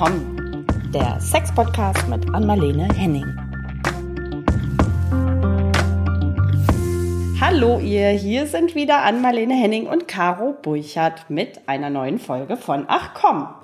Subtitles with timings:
[0.00, 3.26] komm, der Sex-Podcast mit Anmalene Henning.
[7.38, 12.86] Hallo ihr, hier sind wieder Anmalene Henning und Caro Burchardt mit einer neuen Folge von
[12.88, 13.54] Ach komm.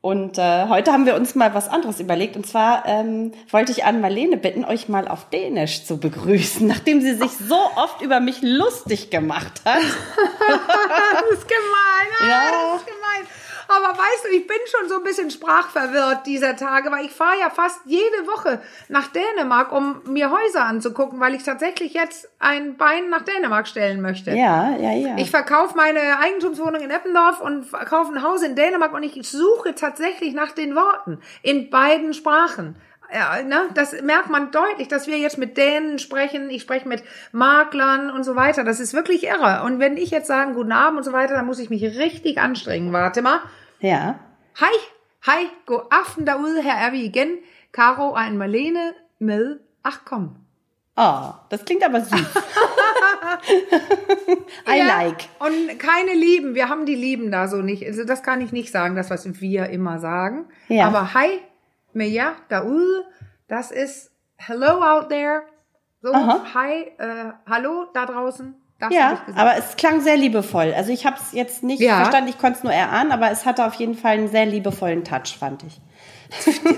[0.00, 2.34] Und äh, heute haben wir uns mal was anderes überlegt.
[2.34, 7.14] Und zwar ähm, wollte ich Ann-Marlene bitten, euch mal auf Dänisch zu begrüßen, nachdem sie
[7.14, 9.78] sich so oft über mich lustig gemacht hat.
[9.78, 12.28] das ist gemein.
[12.28, 12.42] Ja.
[12.72, 13.45] Das ist gemein.
[13.68, 17.38] Aber weißt du, ich bin schon so ein bisschen sprachverwirrt dieser Tage, weil ich fahre
[17.40, 22.76] ja fast jede Woche nach Dänemark, um mir Häuser anzugucken, weil ich tatsächlich jetzt ein
[22.76, 24.32] Bein nach Dänemark stellen möchte.
[24.32, 25.16] Ja, ja, ja.
[25.18, 29.74] Ich verkaufe meine Eigentumswohnung in Eppendorf und verkaufe ein Haus in Dänemark und ich suche
[29.74, 32.76] tatsächlich nach den Worten in beiden Sprachen
[33.12, 37.02] ja, ne, das merkt man deutlich, dass wir jetzt mit Dänen sprechen, ich spreche mit
[37.32, 38.64] Maklern und so weiter.
[38.64, 39.62] Das ist wirklich irre.
[39.64, 42.38] Und wenn ich jetzt sagen guten Abend und so weiter, dann muss ich mich richtig
[42.38, 42.92] anstrengen.
[42.92, 43.40] Warte mal.
[43.80, 44.18] Ja.
[44.58, 44.78] Hej,
[45.26, 46.62] hej, god aften derude.
[46.62, 47.38] Her er vi igen.
[47.72, 50.36] Caro en Marlene med Ach komm.
[50.96, 52.18] Oh, das klingt aber süß.
[54.66, 55.28] I ja, like.
[55.38, 57.84] Und keine Lieben, wir haben die Lieben da so nicht.
[57.84, 60.46] Also das kann ich nicht sagen, das was wir immer sagen.
[60.68, 60.86] Ja.
[60.86, 61.40] Aber hi,
[61.96, 63.04] med jer derude.
[63.48, 65.42] Das ist Hello out there.
[66.02, 66.44] So, Aha.
[66.54, 68.54] hi, äh, hallo da draußen.
[68.78, 70.74] Das ja, aber es klang sehr liebevoll.
[70.76, 71.96] Also ich habe es jetzt nicht ja.
[71.96, 75.02] verstanden, ich konnte es nur erahnen, aber es hatte auf jeden Fall einen sehr liebevollen
[75.02, 75.80] Touch, fand ich.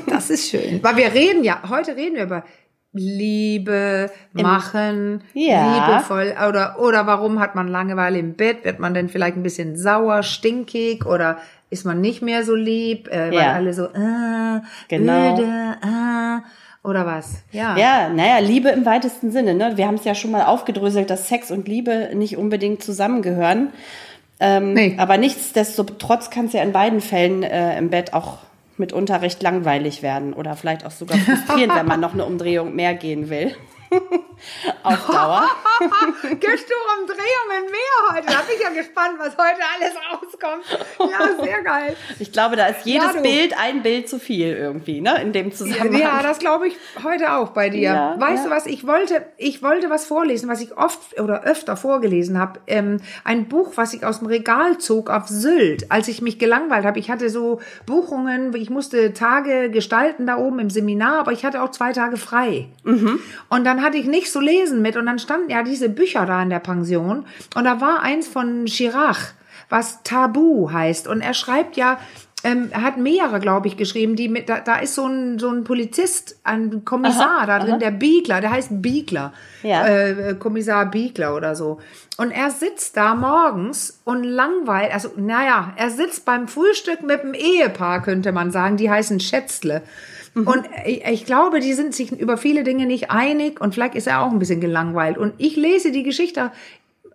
[0.07, 0.83] Das ist schön.
[0.83, 2.45] Weil wir reden ja, heute reden wir über
[2.93, 5.97] Liebe, machen, ja.
[5.97, 8.65] liebevoll oder oder warum hat man Langeweile im Bett?
[8.65, 11.39] Wird man denn vielleicht ein bisschen sauer, stinkig oder
[11.71, 13.53] ist man nicht mehr so lieb, äh, weil ja.
[13.53, 15.35] alle so äh, genau.
[15.35, 17.43] öde, äh, oder was?
[17.53, 17.77] Ja.
[17.77, 19.55] Ja, naja, Liebe im weitesten Sinne.
[19.55, 19.77] Ne?
[19.77, 23.69] Wir haben es ja schon mal aufgedröselt, dass Sex und Liebe nicht unbedingt zusammengehören.
[24.41, 24.95] Ähm, nee.
[24.99, 28.39] Aber nichtsdestotrotz kann es ja in beiden Fällen äh, im Bett auch
[28.79, 32.95] mitunter recht langweilig werden oder vielleicht auch sogar frustrierend, wenn man noch eine Umdrehung mehr
[32.95, 33.55] gehen will.
[34.83, 35.49] Auf Dauer.
[36.99, 38.27] Um Drehungen mehr heute?
[38.27, 40.65] Da bin ich ja gespannt, was heute alles rauskommt.
[40.99, 41.97] Ja, sehr geil.
[42.19, 45.21] Ich glaube, da ist jedes ja, Bild ein Bild zu viel irgendwie, ne?
[45.23, 46.01] In dem Zusammenhang.
[46.01, 47.81] Ja, das glaube ich heute auch bei dir.
[47.81, 48.51] Ja, weißt ja.
[48.51, 48.67] du was?
[48.67, 52.61] Ich wollte, ich wollte was vorlesen, was ich oft oder öfter vorgelesen habe.
[52.67, 56.85] Ähm, ein Buch, was ich aus dem Regal zog auf Sylt, als ich mich gelangweilt
[56.85, 56.99] habe.
[56.99, 61.63] Ich hatte so Buchungen, ich musste Tage gestalten da oben im Seminar, aber ich hatte
[61.63, 62.69] auch zwei Tage frei.
[62.85, 63.21] Mhm.
[63.49, 66.43] Und dann hatte ich nicht so lesen mit und dann standen ja diese Bücher da
[66.43, 67.25] in der Pension
[67.55, 69.35] und da war eins von Chirac,
[69.71, 71.99] was Tabu heißt und er schreibt ja
[72.45, 75.51] ähm, er hat mehrere, glaube ich, geschrieben, die mit, da, da ist so ein, so
[75.51, 77.79] ein Polizist, ein Kommissar aha, da drin, aha.
[77.79, 79.33] der Biegler, der heißt Biegler,
[79.65, 79.85] ja.
[79.85, 81.81] äh, Kommissar Biegler oder so.
[82.17, 87.35] Und er sitzt da morgens und langweilt, also naja, er sitzt beim Frühstück mit dem
[87.35, 89.83] Ehepaar, könnte man sagen, die heißen Schätzle.
[90.41, 90.47] Mhm.
[90.47, 94.07] Und ich, ich, glaube, die sind sich über viele Dinge nicht einig und vielleicht ist
[94.07, 95.19] er auch ein bisschen gelangweilt.
[95.19, 96.53] Und ich lese die Geschichte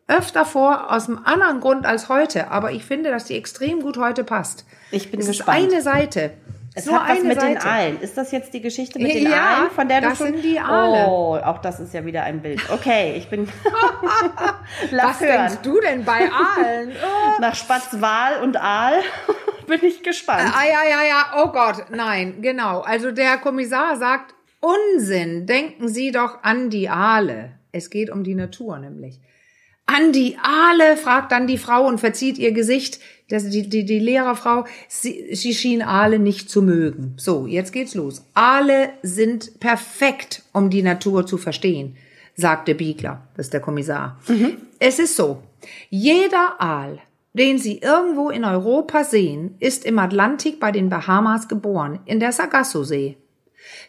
[0.07, 3.97] öfter vor aus einem anderen Grund als heute, aber ich finde, dass die extrem gut
[3.97, 4.65] heute passt.
[4.91, 5.67] Ich bin es gespannt.
[5.67, 6.31] Ist eine Seite.
[6.75, 7.53] Es Nur hat was mit Seite.
[7.53, 8.01] den Aalen.
[8.01, 10.27] Ist das jetzt die Geschichte mit den ja, Aalen, von der du das schon...
[10.27, 11.07] sind die Aale.
[11.07, 12.67] Oh, auch das ist ja wieder ein Bild.
[12.71, 13.47] Okay, ich bin...
[14.91, 15.47] was hören.
[15.49, 16.93] denkst du denn bei Aalen?
[17.39, 19.01] Nach Spatzwal und Aal
[19.67, 20.51] bin ich gespannt.
[20.51, 21.43] Ah, ja, ja, ja.
[21.43, 22.81] Oh Gott, nein, genau.
[22.81, 27.51] Also der Kommissar sagt, Unsinn, denken Sie doch an die Aale.
[27.71, 29.19] Es geht um die Natur nämlich.
[29.85, 32.99] An die Aale, fragt dann die Frau und verzieht ihr Gesicht.
[33.33, 37.15] Das, die, die, die Lehrerfrau, sie, sie schien Aale nicht zu mögen.
[37.17, 38.23] So, jetzt geht's los.
[38.35, 41.97] Aale sind perfekt, um die Natur zu verstehen,
[42.35, 44.19] sagte Biegler, das ist der Kommissar.
[44.27, 44.57] Mhm.
[44.77, 45.41] Es ist so,
[45.89, 46.99] jeder Aal,
[47.33, 52.33] den Sie irgendwo in Europa sehen, ist im Atlantik bei den Bahamas geboren, in der
[52.33, 53.17] Sargasso-See.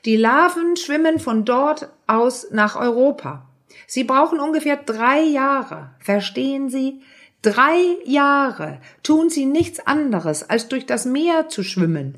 [0.06, 3.46] Die Larven schwimmen von dort aus nach Europa.
[3.86, 5.90] Sie brauchen ungefähr drei Jahre.
[5.98, 7.02] Verstehen Sie?
[7.44, 12.16] Drei Jahre tun sie nichts anderes, als durch das Meer zu schwimmen.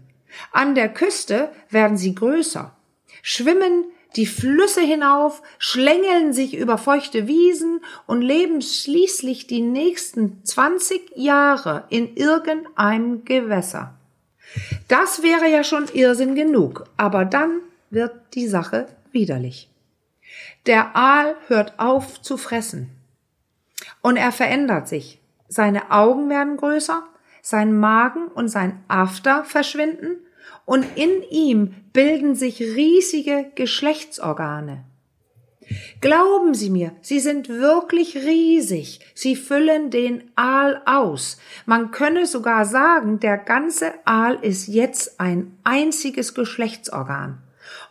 [0.52, 2.76] An der Küste werden sie größer,
[3.22, 11.16] schwimmen die Flüsse hinauf, schlängeln sich über feuchte Wiesen und leben schließlich die nächsten 20
[11.16, 13.94] Jahre in irgendeinem Gewässer.
[14.86, 19.68] Das wäre ja schon Irrsinn genug, aber dann wird die Sache widerlich.
[20.66, 22.95] Der Aal hört auf zu fressen.
[24.02, 25.20] Und er verändert sich.
[25.48, 27.02] Seine Augen werden größer,
[27.42, 30.18] sein Magen und sein After verschwinden
[30.64, 34.84] und in ihm bilden sich riesige Geschlechtsorgane.
[36.00, 39.00] Glauben Sie mir, sie sind wirklich riesig.
[39.14, 41.38] Sie füllen den Aal aus.
[41.64, 47.38] Man könne sogar sagen, der ganze Aal ist jetzt ein einziges Geschlechtsorgan.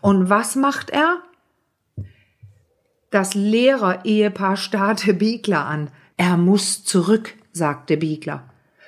[0.01, 1.21] Und was macht er?
[3.15, 5.89] Das Lehrer-Ehepaar starrte Biegler an.
[6.17, 8.43] Er muss zurück, sagte Biegler.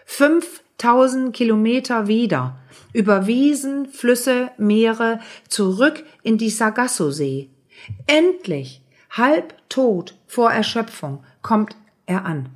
[0.05, 2.57] 5000 Kilometer wieder.
[2.91, 7.49] Über Wiesen, Flüsse, Meere, zurück in die Sargasso-See.
[8.05, 8.81] Endlich,
[9.11, 12.49] halb tot vor Erschöpfung, kommt er an.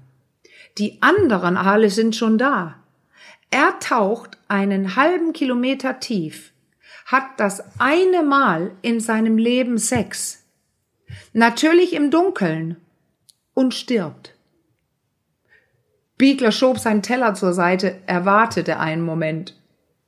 [0.78, 2.76] Die anderen Aale sind schon da.
[3.50, 6.52] Er taucht einen halben Kilometer tief,
[7.06, 10.41] hat das eine Mal in seinem Leben Sex,
[11.34, 12.78] natürlich im Dunkeln,
[13.54, 14.34] und stirbt.
[16.18, 19.56] Biegler schob seinen Teller zur Seite, er wartete einen Moment.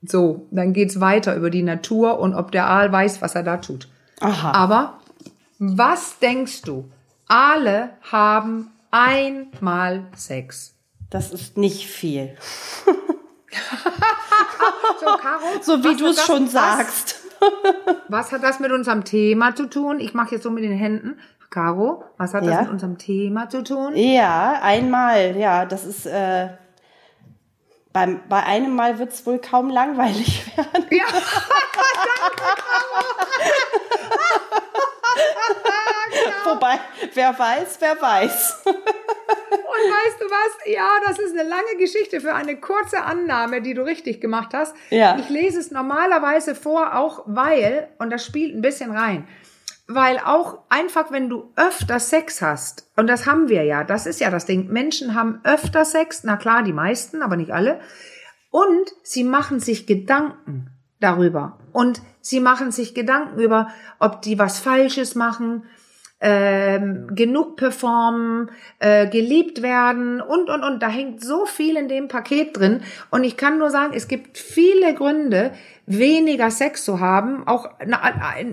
[0.02, 3.58] So, dann geht's weiter über die Natur und ob der Aal weiß, was er da
[3.58, 3.88] tut.
[4.20, 4.52] Aha.
[4.52, 5.00] Aber
[5.60, 6.92] was denkst du?
[7.28, 10.76] Aale haben einmal Sex.
[11.10, 12.36] Das ist nicht viel.
[12.86, 12.92] so,
[15.06, 17.23] Caro, so wie du es schon sagst.
[18.08, 20.00] Was hat das mit unserem Thema zu tun?
[20.00, 21.20] Ich mache jetzt so mit den Händen.
[21.50, 22.52] Caro, was hat ja.
[22.52, 23.96] das mit unserem Thema zu tun?
[23.96, 26.50] Ja, einmal, ja, das ist äh,
[27.94, 30.88] beim, bei einem Mal wird es wohl kaum langweilig werden.
[30.90, 31.06] Ja,
[36.46, 36.80] Wobei,
[37.14, 38.64] wer weiß, wer weiß.
[38.66, 40.52] Und weißt du was?
[40.66, 44.76] Ja, das ist eine lange Geschichte für eine kurze Annahme, die du richtig gemacht hast.
[44.90, 45.18] Ja.
[45.18, 49.28] Ich lese es normalerweise vor, auch weil, und das spielt ein bisschen rein,
[49.88, 54.22] weil auch einfach, wenn du öfter Sex hast, und das haben wir ja, das ist
[54.22, 57.80] ja das Ding, Menschen haben öfter Sex, na klar, die meisten, aber nicht alle,
[58.50, 60.70] und sie machen sich Gedanken
[61.00, 61.58] darüber.
[61.72, 63.70] Und sie machen sich Gedanken über,
[64.00, 65.66] ob die was Falsches machen,
[66.26, 68.50] ähm, genug performen,
[68.80, 70.82] äh, geliebt werden und, und, und.
[70.82, 72.82] Da hängt so viel in dem Paket drin.
[73.12, 75.52] Und ich kann nur sagen, es gibt viele Gründe,
[75.86, 77.46] weniger Sex zu haben.
[77.46, 78.00] Auch na,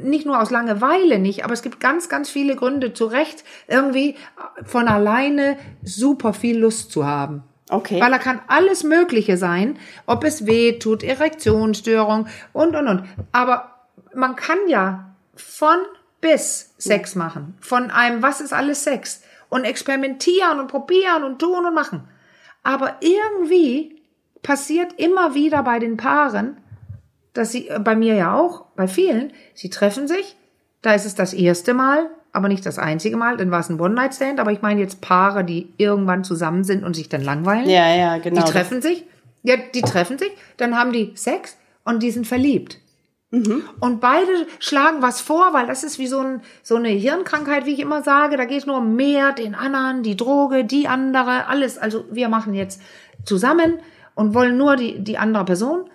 [0.03, 4.17] nicht nur aus Langeweile nicht, aber es gibt ganz, ganz viele Gründe zu Recht, irgendwie
[4.65, 7.45] von alleine super viel Lust zu haben.
[7.71, 8.01] Okay.
[8.01, 13.05] Weil er kann alles Mögliche sein, ob es weh tut, Erektionsstörung und, und, und.
[13.31, 13.77] Aber
[14.13, 15.77] man kann ja von
[16.21, 17.57] bis Sex machen.
[17.61, 19.23] Von einem, was ist alles Sex?
[19.49, 22.09] Und experimentieren und probieren und tun und machen.
[22.63, 24.01] Aber irgendwie
[24.43, 26.57] passiert immer wieder bei den Paaren,
[27.33, 30.37] dass sie, äh, bei mir ja auch, bei vielen, sie treffen sich,
[30.83, 33.81] da ist es das erste Mal, aber nicht das einzige Mal, dann war es ein
[33.81, 37.69] One-Night-Stand, aber ich meine jetzt Paare, die irgendwann zusammen sind und sich dann langweilen.
[37.69, 38.45] Ja, ja, genau.
[38.45, 39.05] Die treffen sich,
[39.43, 42.79] ja, die treffen sich, dann haben die Sex und die sind verliebt.
[43.31, 43.63] Mhm.
[43.79, 47.75] Und beide schlagen was vor, weil das ist wie so, ein, so eine Hirnkrankheit, wie
[47.75, 48.37] ich immer sage.
[48.37, 51.79] Da geht es nur um mehr, den anderen, die Droge, die andere, alles.
[51.79, 52.81] Also wir machen jetzt
[53.25, 53.79] zusammen
[54.15, 55.89] und wollen nur die, die andere Person.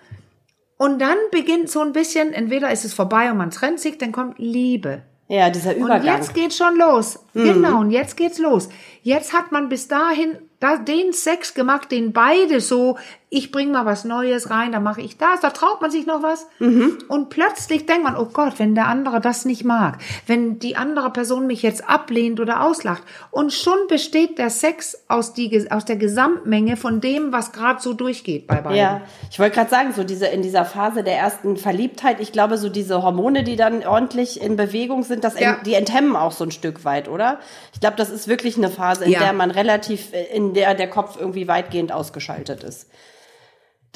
[0.78, 4.12] Und dann beginnt so ein bisschen, entweder ist es vorbei und man trennt sich, dann
[4.12, 5.02] kommt Liebe.
[5.28, 6.00] Ja, dieser Übergang.
[6.00, 7.18] Und jetzt geht's schon los.
[7.34, 7.44] Mhm.
[7.44, 8.68] Genau, und jetzt geht's los.
[9.02, 12.96] Jetzt hat man bis dahin da, den Sex gemacht, den beide so,
[13.28, 16.22] ich bring mal was Neues rein, da mache ich das, da traut man sich noch
[16.22, 16.46] was.
[16.60, 16.98] Mhm.
[17.08, 21.10] Und plötzlich denkt man, oh Gott, wenn der andere das nicht mag, wenn die andere
[21.10, 23.02] Person mich jetzt ablehnt oder auslacht.
[23.32, 27.94] Und schon besteht der Sex aus, die, aus der Gesamtmenge von dem, was gerade so
[27.94, 28.78] durchgeht bei beiden.
[28.78, 32.58] Ja, ich wollte gerade sagen, so diese, in dieser Phase der ersten Verliebtheit, ich glaube,
[32.58, 35.56] so diese Hormone, die dann ordentlich in Bewegung sind, das, ja.
[35.66, 37.40] die enthemmen auch so ein Stück weit, oder?
[37.74, 39.18] Ich glaube, das ist wirklich eine Phase, in ja.
[39.18, 42.86] der man relativ äh, in der der Kopf irgendwie weitgehend ausgeschaltet ist.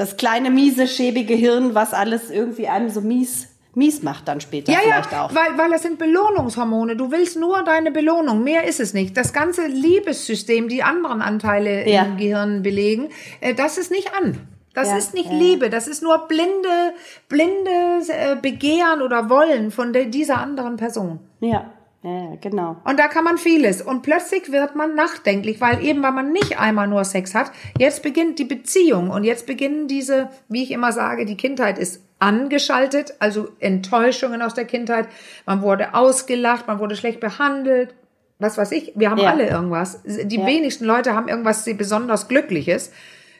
[0.00, 4.72] Das kleine, miese, schäbige Hirn, was alles irgendwie einem so mies mies macht dann später
[4.72, 5.34] ja, vielleicht ja, auch.
[5.34, 6.96] Weil, weil das sind Belohnungshormone.
[6.96, 8.42] Du willst nur deine Belohnung.
[8.42, 9.14] Mehr ist es nicht.
[9.14, 12.04] Das ganze Liebessystem, die anderen Anteile ja.
[12.04, 13.10] im Gehirn belegen,
[13.42, 14.38] äh, das ist nicht an.
[14.72, 15.36] Das ja, ist nicht ja.
[15.36, 16.94] Liebe, das ist nur blinde,
[17.28, 17.70] blinde
[18.08, 21.20] äh, Begehren oder Wollen von dieser anderen Person.
[21.40, 21.70] Ja.
[22.02, 22.76] Ja, genau.
[22.84, 23.82] Und da kann man vieles.
[23.82, 28.02] Und plötzlich wird man nachdenklich, weil eben, weil man nicht einmal nur Sex hat, jetzt
[28.02, 33.14] beginnt die Beziehung und jetzt beginnen diese, wie ich immer sage, die Kindheit ist angeschaltet,
[33.18, 35.08] also Enttäuschungen aus der Kindheit.
[35.44, 37.94] Man wurde ausgelacht, man wurde schlecht behandelt,
[38.38, 38.92] was weiß ich.
[38.94, 39.30] Wir haben ja.
[39.30, 40.00] alle irgendwas.
[40.04, 40.46] Die ja.
[40.46, 42.92] wenigsten Leute haben irgendwas besonders Glückliches.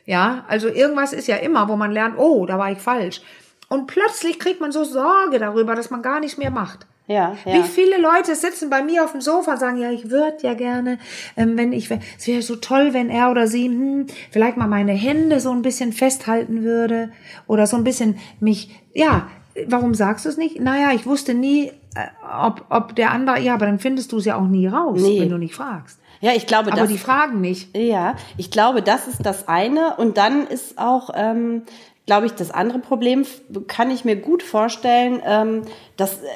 [0.05, 3.23] Ja, also irgendwas ist ja immer, wo man lernt, oh, da war ich falsch.
[3.69, 6.87] Und plötzlich kriegt man so Sorge darüber, dass man gar nichts mehr macht.
[7.11, 7.55] Ja, ja.
[7.55, 10.55] Wie viele Leute sitzen bei mir auf dem Sofa und sagen, ja, ich würde ja
[10.55, 11.01] gerne,
[11.37, 14.93] ähm, wenn ich, es wäre so toll, wenn er oder sie hm, vielleicht mal meine
[14.93, 17.11] Hände so ein bisschen festhalten würde
[17.49, 19.27] oder so ein bisschen mich, ja,
[19.67, 20.61] warum sagst du es nicht?
[20.61, 22.07] Naja, ich wusste nie, äh,
[22.41, 25.21] ob, ob der andere, ja, aber dann findest du es ja auch nie raus, nee.
[25.21, 25.99] wenn du nicht fragst.
[26.21, 27.77] Ja, ich glaube, aber das, die fragen nicht.
[27.77, 29.97] Ja, ich glaube, das ist das eine.
[29.97, 31.63] Und dann ist auch, ähm,
[32.07, 33.25] glaube ich, das andere Problem,
[33.69, 35.63] kann ich mir gut vorstellen, ähm,
[35.97, 36.27] dass, äh,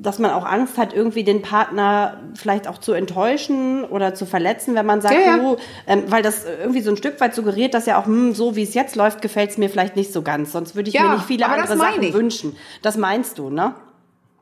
[0.00, 4.74] dass man auch Angst hat, irgendwie den Partner vielleicht auch zu enttäuschen oder zu verletzen,
[4.74, 5.42] wenn man sagt, ja, ja.
[5.42, 8.56] Oh, ähm, weil das irgendwie so ein Stück weit suggeriert, dass ja auch, hm, so
[8.56, 10.52] wie es jetzt läuft, gefällt es mir vielleicht nicht so ganz.
[10.52, 12.14] Sonst würde ich ja, mir nicht viele andere Sachen ich.
[12.14, 12.56] wünschen.
[12.82, 13.74] Das meinst du, ne?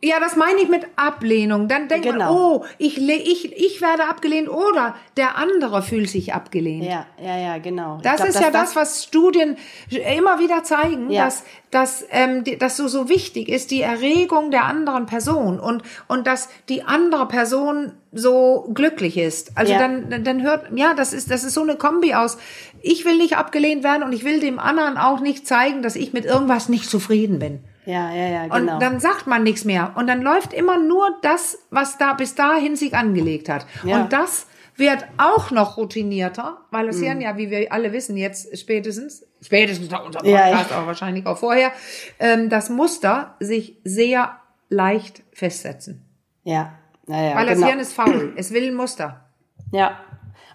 [0.03, 1.69] Ja, das meine ich mit Ablehnung.
[1.69, 2.33] Dann denkt genau.
[2.33, 6.85] man, oh, ich, ich, ich werde abgelehnt oder der andere fühlt sich abgelehnt.
[6.85, 7.99] Ja, ja, ja, genau.
[8.03, 9.57] Das glaub, ist ja das, was Studien
[9.89, 11.25] immer wieder zeigen, ja.
[11.25, 16.27] dass, dass, ähm, dass so, so wichtig ist, die Erregung der anderen Person und, und
[16.27, 19.57] dass die andere Person so glücklich ist.
[19.57, 19.79] Also ja.
[19.79, 22.37] dann, dann hört, ja, das ist, das ist so eine Kombi aus,
[22.83, 26.13] ich will nicht abgelehnt werden und ich will dem anderen auch nicht zeigen, dass ich
[26.13, 27.65] mit irgendwas nicht zufrieden bin.
[27.87, 28.75] Ja, ja, ja, genau.
[28.75, 29.93] Und dann sagt man nichts mehr.
[29.97, 33.67] Und dann läuft immer nur das, was da bis dahin sich angelegt hat.
[33.85, 34.03] Ja.
[34.03, 37.21] Und das wird auch noch routinierter, weil es mhm.
[37.21, 40.77] ja, wie wir alle wissen, jetzt spätestens, spätestens nach unserem Podcast, ja.
[40.77, 41.73] aber wahrscheinlich auch vorher,
[42.19, 44.37] ähm, das Muster sich sehr
[44.69, 46.05] leicht festsetzen.
[46.45, 46.75] Ja,
[47.07, 47.67] naja, Weil das genau.
[47.69, 48.33] Hirn ist faul.
[48.37, 49.25] Es will ein Muster.
[49.73, 50.01] Ja.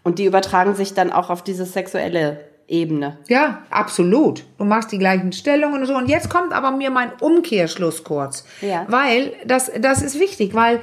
[0.04, 3.18] Und die übertragen sich dann auch auf dieses sexuelle Ebene.
[3.28, 4.46] Ja, absolut.
[4.58, 5.96] Du machst die gleichen Stellungen und so.
[5.96, 8.46] Und jetzt kommt aber mir mein Umkehrschluss kurz.
[8.62, 8.86] Ja.
[8.88, 10.80] Weil das, das ist wichtig, weil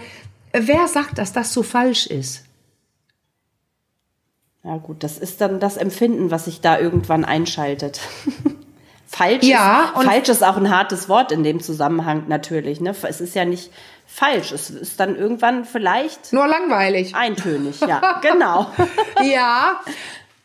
[0.52, 2.44] wer sagt, dass das so falsch ist?
[4.62, 8.00] Ja, gut, das ist dann das Empfinden, was sich da irgendwann einschaltet.
[9.06, 12.82] falsch, ja, ist, falsch ist auch ein hartes Wort in dem Zusammenhang natürlich.
[12.82, 12.94] Ne?
[13.02, 13.70] Es ist ja nicht
[14.06, 14.52] falsch.
[14.52, 16.34] Es ist dann irgendwann vielleicht.
[16.34, 17.14] Nur langweilig.
[17.14, 18.66] Eintönig, ja, genau.
[19.22, 19.80] ja,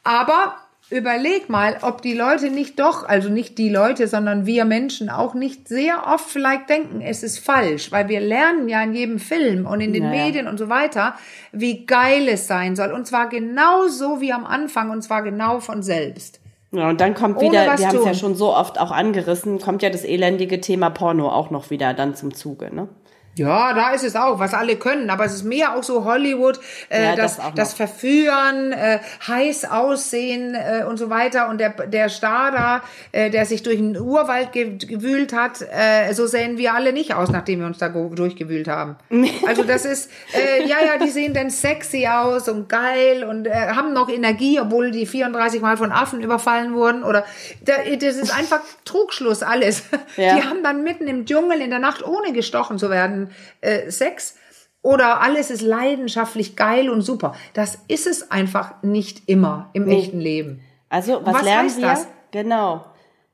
[0.05, 0.55] aber
[0.93, 5.33] überleg mal, ob die Leute nicht doch, also nicht die Leute, sondern wir Menschen auch
[5.33, 9.65] nicht sehr oft vielleicht denken, es ist falsch, weil wir lernen ja in jedem Film
[9.65, 10.25] und in den naja.
[10.25, 11.15] Medien und so weiter,
[11.51, 12.91] wie geil es sein soll.
[12.91, 16.39] Und zwar genau so wie am Anfang und zwar genau von selbst.
[16.71, 19.81] Ja, und dann kommt wieder, wir haben es ja schon so oft auch angerissen, kommt
[19.83, 22.87] ja das elendige Thema Porno auch noch wieder dann zum Zuge, ne?
[23.35, 25.09] Ja, da ist es auch, was alle können.
[25.09, 26.59] Aber es ist mehr auch so Hollywood,
[26.89, 31.49] äh, ja, das, das, das Verführen, äh, heiß aussehen äh, und so weiter.
[31.49, 36.27] Und der, der Star da, äh, der sich durch den Urwald gewühlt hat, äh, so
[36.27, 38.97] sehen wir alle nicht aus, nachdem wir uns da durchgewühlt haben.
[39.47, 43.51] also das ist, äh, ja, ja, die sehen dann sexy aus und geil und äh,
[43.51, 47.03] haben noch Energie, obwohl die 34 Mal von Affen überfallen wurden.
[47.03, 47.25] Oder
[47.65, 49.83] da, das ist einfach Trugschluss alles.
[50.17, 50.35] Ja.
[50.35, 53.22] Die haben dann mitten im Dschungel in der Nacht, ohne gestochen zu werden,
[53.61, 54.35] äh, Sex
[54.81, 57.33] oder alles ist leidenschaftlich geil und super.
[57.53, 59.99] Das ist es einfach nicht immer im nee.
[59.99, 60.61] echten Leben.
[60.89, 61.87] Also, was, was lernen wir?
[61.87, 62.07] Das?
[62.31, 62.85] Genau.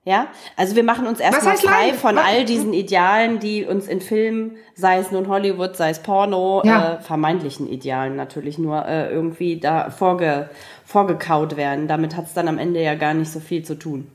[0.05, 2.25] Ja, also wir machen uns erstmal frei von was?
[2.25, 6.95] all diesen Idealen, die uns in Filmen, sei es nun Hollywood, sei es Porno, ja.
[6.95, 10.49] äh, vermeintlichen Idealen natürlich nur äh, irgendwie da vorge,
[10.85, 11.87] vorgekaut werden.
[11.87, 14.09] Damit hat es dann am Ende ja gar nicht so viel zu tun.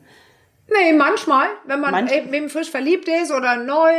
[0.67, 3.91] Nee, manchmal, wenn man Manch eben frisch verliebt ist oder neu,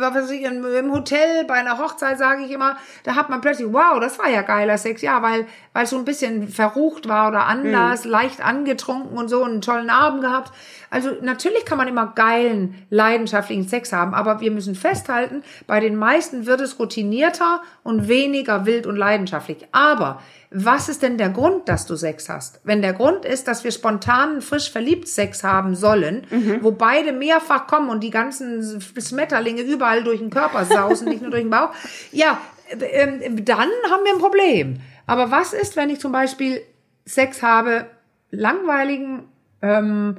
[0.00, 3.70] was weiß ich, im Hotel, bei einer Hochzeit, sage ich immer, da hat man plötzlich,
[3.70, 5.46] wow, das war ja geiler Sex, ja, weil
[5.78, 8.10] weil es so ein bisschen verrucht war oder anders, mhm.
[8.10, 10.52] leicht angetrunken und so einen tollen Abend gehabt.
[10.90, 15.94] Also natürlich kann man immer geilen, leidenschaftlichen Sex haben, aber wir müssen festhalten, bei den
[15.94, 19.68] meisten wird es routinierter und weniger wild und leidenschaftlich.
[19.70, 22.60] Aber was ist denn der Grund, dass du Sex hast?
[22.64, 26.58] Wenn der Grund ist, dass wir spontan frisch verliebt Sex haben sollen, mhm.
[26.62, 31.30] wo beide mehrfach kommen und die ganzen Smetterlinge überall durch den Körper sausen, nicht nur
[31.30, 31.70] durch den Bauch,
[32.12, 32.40] ja,
[32.70, 34.80] ähm, dann haben wir ein Problem.
[35.06, 36.62] Aber was ist, wenn ich zum Beispiel
[37.04, 37.86] Sex habe,
[38.30, 39.24] langweiligen,
[39.62, 40.18] ähm,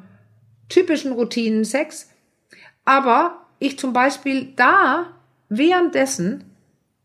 [0.67, 2.09] typischen Routinen Sex,
[2.85, 5.07] aber ich zum Beispiel da
[5.49, 6.48] währenddessen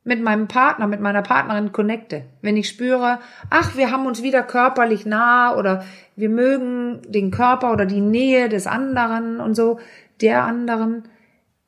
[0.04, 2.24] mit meinem Partner, mit meiner Partnerin connecte.
[2.42, 3.18] Wenn ich spüre,
[3.50, 5.84] ach, wir haben uns wieder körperlich nah oder
[6.14, 9.80] wir mögen den Körper oder die Nähe des anderen und so,
[10.20, 11.04] der anderen,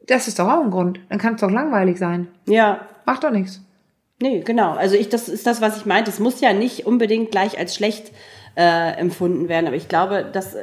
[0.06, 1.00] das ist doch auch ein Grund.
[1.08, 2.28] Dann kann es doch langweilig sein.
[2.46, 2.80] Ja.
[3.06, 3.62] Macht doch nichts.
[4.20, 4.72] Nee, genau.
[4.72, 6.10] Also ich, das ist das, was ich meinte.
[6.10, 8.12] Es muss ja nicht unbedingt gleich als schlecht
[8.56, 9.66] äh, empfunden werden.
[9.66, 10.62] Aber ich glaube, dass äh,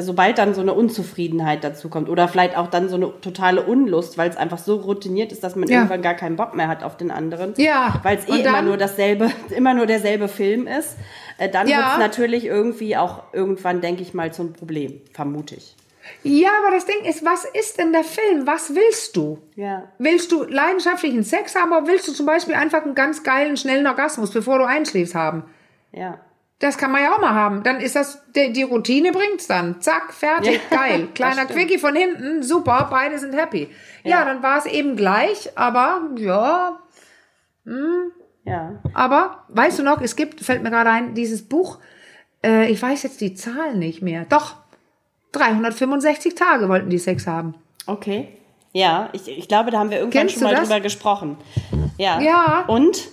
[0.00, 4.16] sobald dann so eine Unzufriedenheit dazu kommt oder vielleicht auch dann so eine totale Unlust,
[4.16, 5.78] weil es einfach so routiniert ist, dass man ja.
[5.78, 8.00] irgendwann gar keinen Bock mehr hat auf den anderen, ja.
[8.04, 10.96] weil es eh immer nur dasselbe, immer nur derselbe Film ist,
[11.38, 11.78] äh, dann ja.
[11.78, 15.74] wird es natürlich irgendwie auch irgendwann, denke ich mal, zum Problem, vermute ich.
[16.22, 18.46] Ja, aber das Ding ist, was ist denn der Film?
[18.46, 19.38] Was willst du?
[19.56, 19.88] Ja.
[19.98, 23.86] Willst du leidenschaftlichen Sex haben oder willst du zum Beispiel einfach einen ganz geilen, schnellen
[23.86, 25.44] Orgasmus, bevor du einschläfst haben?
[25.92, 26.20] Ja.
[26.62, 27.64] Das kann man ja auch mal haben.
[27.64, 29.80] Dann ist das, die, Routine bringt's dann.
[29.80, 31.08] Zack, fertig, ja, geil.
[31.12, 33.68] Kleiner Quickie von hinten, super, beide sind happy.
[34.04, 36.78] Ja, ja dann war es eben gleich, aber ja.
[37.64, 38.12] Hm.
[38.44, 38.80] Ja.
[38.94, 41.78] Aber, weißt du noch, es gibt, fällt mir gerade ein, dieses Buch,
[42.44, 44.24] äh, ich weiß jetzt die Zahl nicht mehr.
[44.28, 44.54] Doch,
[45.32, 47.56] 365 Tage wollten die Sex haben.
[47.88, 48.28] Okay.
[48.72, 50.68] Ja, ich, ich glaube, da haben wir irgendwann Kennst schon mal das?
[50.68, 51.38] drüber gesprochen.
[51.98, 52.20] Ja.
[52.20, 52.64] Ja.
[52.68, 53.08] Und?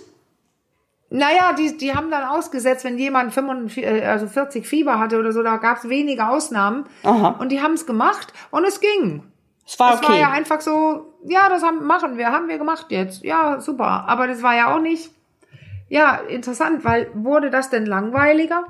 [1.12, 5.32] Naja, die, die haben dann ausgesetzt, wenn jemand 45, äh, also 40 Fieber hatte oder
[5.32, 6.86] so, da gab es wenige Ausnahmen.
[7.02, 7.36] Aha.
[7.40, 9.24] Und die haben es gemacht und es ging.
[9.66, 10.02] Es war okay.
[10.02, 13.24] Es war ja einfach so, ja, das haben, machen wir, haben wir gemacht jetzt.
[13.24, 14.04] Ja, super.
[14.06, 15.10] Aber das war ja auch nicht,
[15.88, 18.64] ja, interessant, weil wurde das denn langweiliger?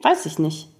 [0.00, 0.70] Weiß ich nicht.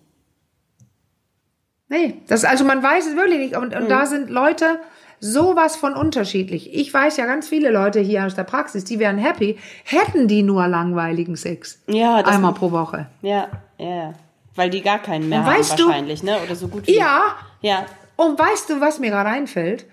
[1.89, 3.57] Nee, das, also man weiß es wirklich nicht.
[3.57, 3.89] Und, und mhm.
[3.89, 4.81] da sind Leute,
[5.23, 6.75] sowas von unterschiedlich.
[6.75, 10.43] Ich weiß ja ganz viele Leute hier aus der Praxis, die wären happy, hätten die
[10.43, 11.81] nur langweiligen Sex.
[11.87, 13.07] Ja, das einmal pro Woche.
[13.23, 13.49] Ja,
[13.79, 14.15] ja,
[14.57, 16.39] weil die gar keinen mehr und haben wahrscheinlich, du, ne?
[16.45, 16.97] Oder so gut wie.
[16.97, 17.37] Ja.
[17.61, 17.87] Ja.
[18.17, 19.87] Und weißt du, was mir gerade einfällt?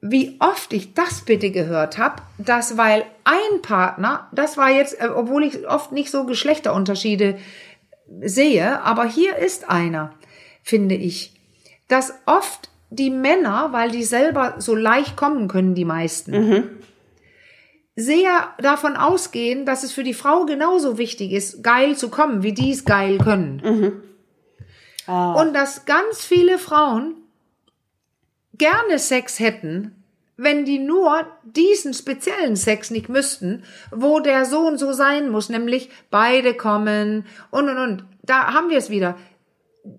[0.00, 5.08] Wie oft ich das bitte gehört habe, dass weil ein Partner, das war jetzt, äh,
[5.08, 7.36] obwohl ich oft nicht so Geschlechterunterschiede
[8.22, 10.14] sehe, aber hier ist einer,
[10.62, 11.34] finde ich,
[11.88, 16.70] dass oft die Männer, weil die selber so leicht kommen können, die meisten, mhm.
[17.96, 22.52] sehr davon ausgehen, dass es für die Frau genauso wichtig ist, geil zu kommen, wie
[22.52, 23.62] die es geil können.
[23.64, 24.02] Mhm.
[25.06, 25.34] Ah.
[25.34, 27.14] Und dass ganz viele Frauen
[28.54, 30.04] gerne Sex hätten,
[30.36, 35.48] wenn die nur diesen speziellen Sex nicht müssten, wo der so und so sein muss,
[35.48, 38.04] nämlich beide kommen und und und.
[38.22, 39.16] Da haben wir es wieder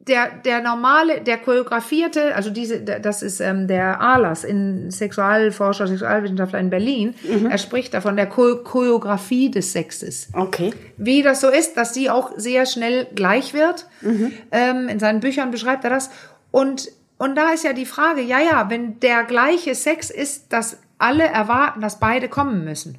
[0.08, 6.60] der, der normale, der choreografierte, also diese, das ist ähm, der Alas, in Sexualforscher, Sexualwissenschaftler
[6.60, 7.15] in Berlin.
[7.24, 7.48] Mhm.
[7.48, 10.29] Er spricht davon der Choreografie des Sexes.
[10.34, 10.74] Okay.
[10.98, 13.88] Wie das so ist, dass sie auch sehr schnell gleich wird.
[14.01, 14.34] Mhm.
[14.51, 16.10] Ähm, in seinen Büchern beschreibt er das.
[16.51, 20.77] Und, und da ist ja die Frage, ja, ja, wenn der gleiche Sex ist, dass
[20.98, 22.98] alle erwarten, dass beide kommen müssen.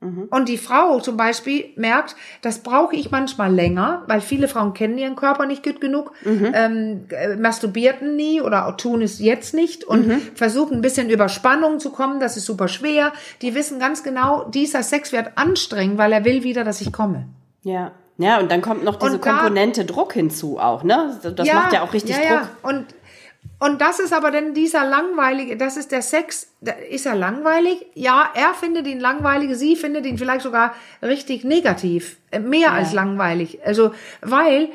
[0.00, 0.28] Mhm.
[0.30, 4.96] Und die Frau zum Beispiel merkt, das brauche ich manchmal länger, weil viele Frauen kennen
[4.96, 6.52] ihren Körper nicht gut genug, mhm.
[6.54, 10.20] ähm, äh, masturbierten nie oder tun es jetzt nicht und mhm.
[10.34, 13.12] versuchen ein bisschen über Spannung zu kommen, das ist super schwer.
[13.42, 17.26] Die wissen ganz genau, dieser Sex wird anstrengend, weil er will wieder, dass ich komme.
[17.62, 17.92] Ja.
[18.20, 21.16] Ja, und dann kommt noch diese da, Komponente Druck hinzu auch, ne?
[21.22, 22.48] Das ja, macht ja auch richtig ja, Druck.
[22.64, 22.68] Ja.
[22.68, 22.86] Und
[23.60, 26.52] und das ist aber dann dieser langweilige, das ist der Sex,
[26.90, 27.86] ist er langweilig?
[27.94, 32.72] Ja, er findet ihn langweilig, sie findet ihn vielleicht sogar richtig negativ, äh, mehr ja.
[32.72, 33.58] als langweilig.
[33.64, 34.70] Also, weil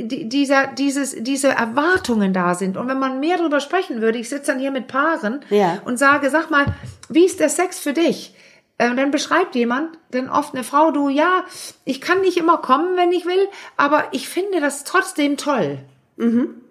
[0.00, 2.76] dieser, dieses, diese Erwartungen da sind.
[2.76, 5.80] Und wenn man mehr darüber sprechen würde, ich sitze dann hier mit Paaren ja.
[5.84, 6.66] und sage, sag mal,
[7.08, 8.34] wie ist der Sex für dich?
[8.78, 11.44] Und äh, dann beschreibt jemand, denn oft eine Frau, du, ja,
[11.84, 15.78] ich kann nicht immer kommen, wenn ich will, aber ich finde das trotzdem toll.
[16.16, 16.62] Mhm.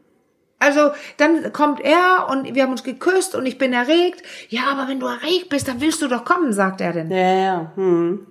[0.65, 4.23] Also dann kommt er und wir haben uns geküsst und ich bin erregt.
[4.49, 7.12] Ja, aber wenn du erregt bist, dann willst du doch kommen, sagt er denn.
[7.12, 7.71] Ja, ja.
[7.75, 8.25] Hm.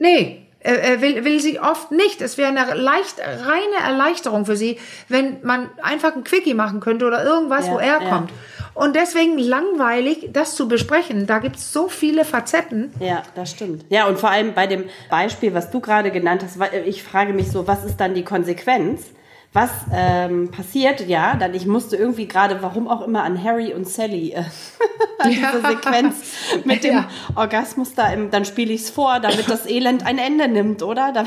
[0.00, 2.20] Nee, er will, will sie oft nicht.
[2.20, 7.06] Es wäre eine leicht, reine Erleichterung für sie, wenn man einfach ein Quickie machen könnte
[7.06, 8.08] oder irgendwas, ja, wo er ja.
[8.08, 8.32] kommt.
[8.74, 11.26] Und deswegen langweilig, das zu besprechen.
[11.26, 12.92] Da gibt's so viele Facetten.
[13.00, 13.84] Ja, das stimmt.
[13.88, 17.50] Ja, und vor allem bei dem Beispiel, was du gerade genannt hast, ich frage mich
[17.50, 19.06] so, was ist dann die Konsequenz?
[19.52, 23.88] Was ähm, passiert, ja, dann ich musste irgendwie gerade, warum auch immer, an Harry und
[23.88, 24.44] Sally, äh,
[25.18, 25.52] an ja.
[25.52, 26.16] diese Sequenz
[26.64, 27.08] mit dem ja.
[27.34, 31.12] Orgasmus da, im, dann spiele ich es vor, damit das Elend ein Ende nimmt, oder?
[31.12, 31.26] das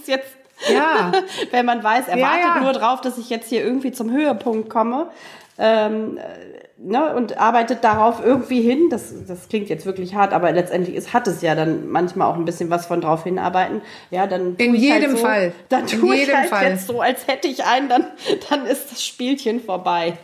[0.00, 0.34] ist jetzt,
[0.72, 1.12] ja.
[1.50, 4.68] wenn man weiß, er ja, wartet nur drauf, dass ich jetzt hier irgendwie zum Höhepunkt
[4.68, 5.08] komme.
[5.58, 6.18] Ähm,
[6.78, 8.88] ne, und arbeitet darauf irgendwie hin.
[8.90, 12.36] Das, das klingt jetzt wirklich hart, aber letztendlich ist, hat es ja dann manchmal auch
[12.36, 13.82] ein bisschen was von drauf hinarbeiten.
[14.10, 15.52] Ja, dann in halt jedem halt so, Fall.
[15.68, 16.70] Dann tue ich halt Fall.
[16.70, 18.06] jetzt so, als hätte ich einen, dann,
[18.50, 20.14] dann ist das Spielchen vorbei.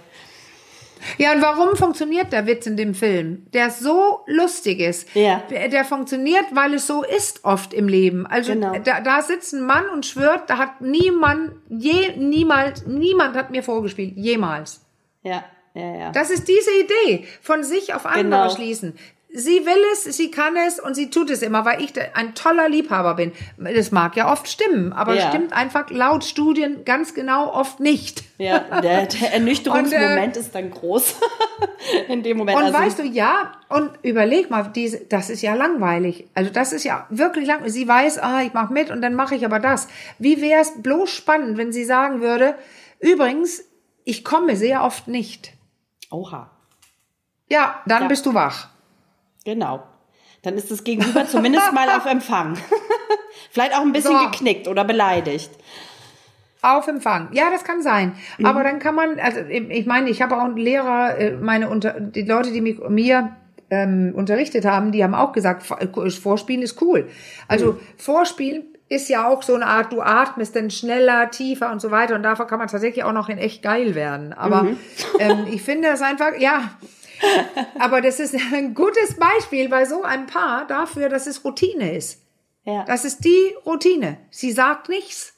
[1.18, 3.46] Ja, und warum funktioniert der Witz in dem Film?
[3.52, 5.14] Der so lustig ist.
[5.14, 5.42] Ja.
[5.50, 8.26] Der, der funktioniert, weil es so ist oft im Leben.
[8.26, 8.72] Also genau.
[8.78, 13.62] da, da sitzt ein Mann und schwört, da hat niemand, je, niemals, niemand hat mir
[13.62, 14.16] vorgespielt.
[14.16, 14.80] Jemals.
[15.22, 15.44] Ja.
[15.74, 16.12] Ja, ja.
[16.12, 18.54] Das ist diese Idee, von sich auf andere genau.
[18.54, 18.96] schließen.
[19.36, 22.68] Sie will es, sie kann es und sie tut es immer, weil ich ein toller
[22.68, 23.32] Liebhaber bin.
[23.58, 25.28] Das mag ja oft stimmen, aber ja.
[25.28, 28.22] stimmt einfach laut Studien ganz genau oft nicht.
[28.38, 31.16] Ja, der, der Ernüchterungsmoment äh, ist dann groß
[32.08, 32.58] in dem Moment.
[32.58, 36.28] Und also, weißt du, ja, und überleg mal, diese, das ist ja langweilig.
[36.34, 37.72] Also das ist ja wirklich langweilig.
[37.72, 39.88] Sie weiß, ah, ich mach mit und dann mache ich aber das.
[40.20, 42.54] Wie wäre es bloß spannend, wenn sie sagen würde,
[43.00, 43.64] übrigens,
[44.04, 45.53] ich komme sehr oft nicht.
[46.14, 46.48] Oha.
[47.48, 48.08] Ja, dann ja.
[48.08, 48.68] bist du wach.
[49.44, 49.82] Genau.
[50.42, 52.56] Dann ist das Gegenüber zumindest mal auf Empfang.
[53.50, 54.30] Vielleicht auch ein bisschen so.
[54.30, 55.50] geknickt oder beleidigt.
[56.62, 57.28] Auf Empfang.
[57.32, 58.14] Ja, das kann sein.
[58.38, 58.46] Mhm.
[58.46, 62.00] Aber dann kann man, also ich meine, ich habe auch einen Lehrer, äh, meine unter,
[62.00, 63.36] die Leute, die mich, mir
[63.70, 67.08] ähm, unterrichtet haben, die haben auch gesagt, Vorspielen ist cool.
[67.48, 67.80] Also mhm.
[67.96, 72.14] Vorspielen ist ja auch so eine Art, du atmest dann schneller, tiefer und so weiter
[72.14, 74.32] und davon kann man tatsächlich auch noch in echt geil werden.
[74.32, 74.78] Aber mhm.
[75.18, 76.70] ähm, ich finde das einfach, ja,
[77.78, 82.22] aber das ist ein gutes Beispiel bei so einem Paar dafür, dass es Routine ist.
[82.64, 82.84] Ja.
[82.84, 84.18] Das ist die Routine.
[84.30, 85.34] Sie sagt nichts,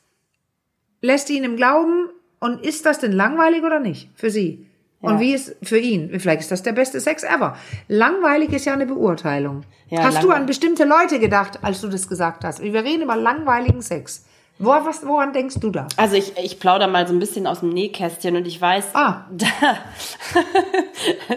[1.01, 2.09] lässt ihn im Glauben
[2.41, 4.67] und ist das denn langweilig oder nicht für sie?
[5.03, 5.11] Ja.
[5.11, 6.19] Und wie ist für ihn?
[6.19, 7.57] Vielleicht ist das der beste Sex ever.
[7.89, 9.65] Langweilig ist ja eine Beurteilung.
[9.89, 12.63] Ja, Hast du an bestimmte Leute gedacht, als du das gesagt hast?
[12.63, 14.25] Wir reden über langweiligen Sex.
[14.59, 15.87] Wo, was, woran denkst du da?
[15.99, 19.27] Also ich, ich plaudere mal so ein bisschen aus dem Nähkästchen und ich weiß, ah.
[19.31, 19.47] da,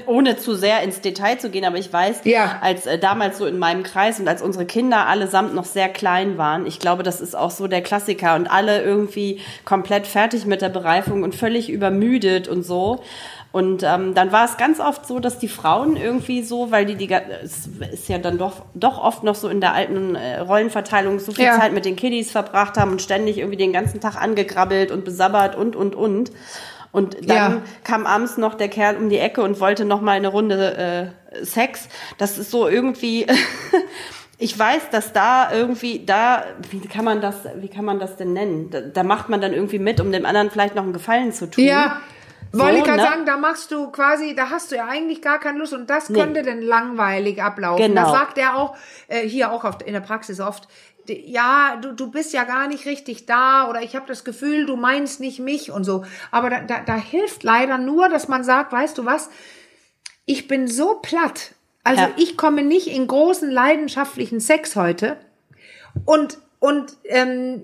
[0.05, 2.59] ohne zu sehr ins Detail zu gehen, aber ich weiß, ja.
[2.61, 6.37] als äh, damals so in meinem Kreis und als unsere Kinder allesamt noch sehr klein
[6.37, 10.61] waren, ich glaube, das ist auch so der Klassiker und alle irgendwie komplett fertig mit
[10.61, 13.03] der Bereifung und völlig übermüdet und so.
[13.51, 16.95] Und ähm, dann war es ganz oft so, dass die Frauen irgendwie so, weil die,
[16.95, 21.19] die es ist ja dann doch, doch oft noch so in der alten äh, Rollenverteilung
[21.19, 21.59] so viel ja.
[21.59, 25.55] Zeit mit den Kiddies verbracht haben und ständig irgendwie den ganzen Tag angegrabbelt und besabbert
[25.55, 26.31] und, und, und.
[26.91, 27.61] Und dann ja.
[27.83, 31.45] kam abends noch der Kerl um die Ecke und wollte noch mal eine Runde äh,
[31.45, 31.87] Sex.
[32.17, 33.25] Das ist so irgendwie
[34.41, 38.31] ich weiß, dass da irgendwie, da, wie kann man das, wie kann man das denn
[38.31, 38.69] nennen?
[38.69, 41.49] Da, da, macht man dann irgendwie mit, um dem anderen vielleicht noch einen Gefallen zu
[41.49, 41.65] tun.
[41.65, 41.99] Ja,
[42.51, 43.03] wollte ich gerade ne?
[43.03, 46.09] sagen, da machst du quasi, da hast du ja eigentlich gar keine Lust und das
[46.09, 46.19] nee.
[46.19, 47.83] könnte denn langweilig ablaufen.
[47.83, 48.01] Genau.
[48.03, 48.75] Das sagt er auch,
[49.07, 50.67] äh, hier auch oft, in der Praxis oft,
[51.07, 54.75] ja, du, du bist ja gar nicht richtig da oder ich habe das Gefühl, du
[54.75, 56.05] meinst nicht mich und so.
[56.31, 59.29] Aber da, da, da hilft leider nur, dass man sagt, weißt du was,
[60.25, 61.55] ich bin so platt.
[61.83, 62.11] Also ja.
[62.17, 65.17] ich komme nicht in großen leidenschaftlichen Sex heute
[66.05, 67.63] und und ähm,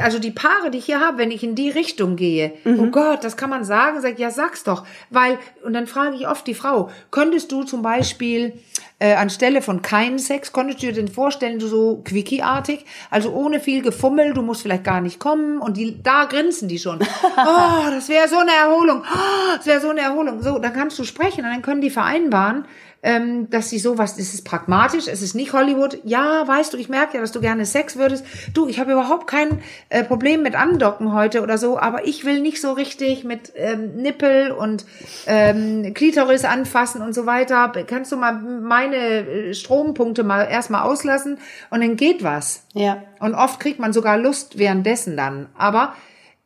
[0.00, 2.80] also die Paare, die ich hier habe, wenn ich in die Richtung gehe, mhm.
[2.80, 6.28] oh Gott, das kann man sagen, sag ja, sag's doch, weil und dann frage ich
[6.28, 8.52] oft die Frau, könntest du zum Beispiel
[8.98, 13.60] äh, anstelle von keinen Sex, könntest du dir den vorstellen, du so Quickie-artig, also ohne
[13.60, 17.00] viel Gefummel, du musst vielleicht gar nicht kommen und die da grinsen die schon.
[17.36, 20.42] Oh, das wäre so eine Erholung, oh, das wäre so eine Erholung.
[20.42, 22.64] So, dann kannst du sprechen und dann können die vereinbaren,
[23.04, 25.98] ähm, dass sie sowas, das ist pragmatisch, es ist nicht Hollywood.
[26.04, 28.24] Ja, weißt du, ich merke ja, dass du gerne Sex würdest.
[28.54, 32.40] Du, ich habe überhaupt kein äh, Problem mit Andocken heute oder so, aber ich will
[32.40, 34.86] nicht so richtig mit ähm, Nippel und
[35.26, 37.70] ähm, Klitoris anfassen und so weiter.
[37.86, 41.36] Kannst du mal meine äh, Strompunkte mal erstmal auslassen
[41.68, 42.62] und dann geht was.
[42.72, 43.02] Ja.
[43.20, 45.48] Und oft kriegt man sogar Lust währenddessen dann.
[45.58, 45.94] Aber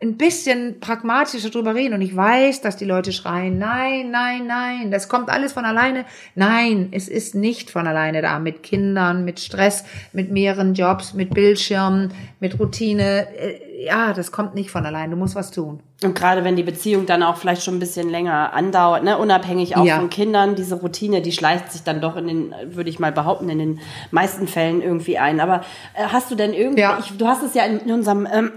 [0.01, 4.91] ein bisschen pragmatischer drüber reden und ich weiß, dass die Leute schreien, nein, nein, nein,
[4.93, 6.05] das kommt alles von alleine.
[6.37, 11.35] Nein, es ist nicht von alleine da mit Kindern, mit Stress, mit mehreren Jobs, mit
[11.35, 13.27] Bildschirmen, mit Routine.
[13.37, 15.11] Äh, ja, das kommt nicht von allein.
[15.11, 15.81] Du musst was tun.
[16.03, 19.77] Und gerade wenn die Beziehung dann auch vielleicht schon ein bisschen länger andauert, ne, unabhängig
[19.77, 19.97] auch ja.
[19.97, 23.49] von Kindern, diese Routine, die schleicht sich dann doch in den, würde ich mal behaupten,
[23.49, 23.81] in den
[24.13, 25.41] meisten Fällen irgendwie ein.
[25.41, 25.63] Aber
[25.95, 26.99] äh, hast du denn irgendwie, ja.
[27.01, 28.53] ich, du hast es ja in, in unserem ähm,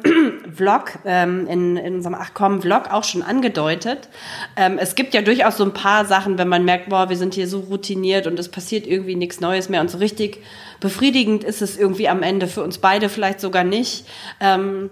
[0.52, 4.10] Vlog, ähm, in, in unserem Ach komm Vlog auch schon angedeutet.
[4.56, 7.34] Ähm, es gibt ja durchaus so ein paar Sachen, wenn man merkt, boah, wir sind
[7.34, 10.42] hier so routiniert und es passiert irgendwie nichts Neues mehr und so richtig
[10.82, 14.06] befriedigend ist es irgendwie am Ende für uns beide vielleicht sogar nicht.
[14.42, 14.90] Ähm,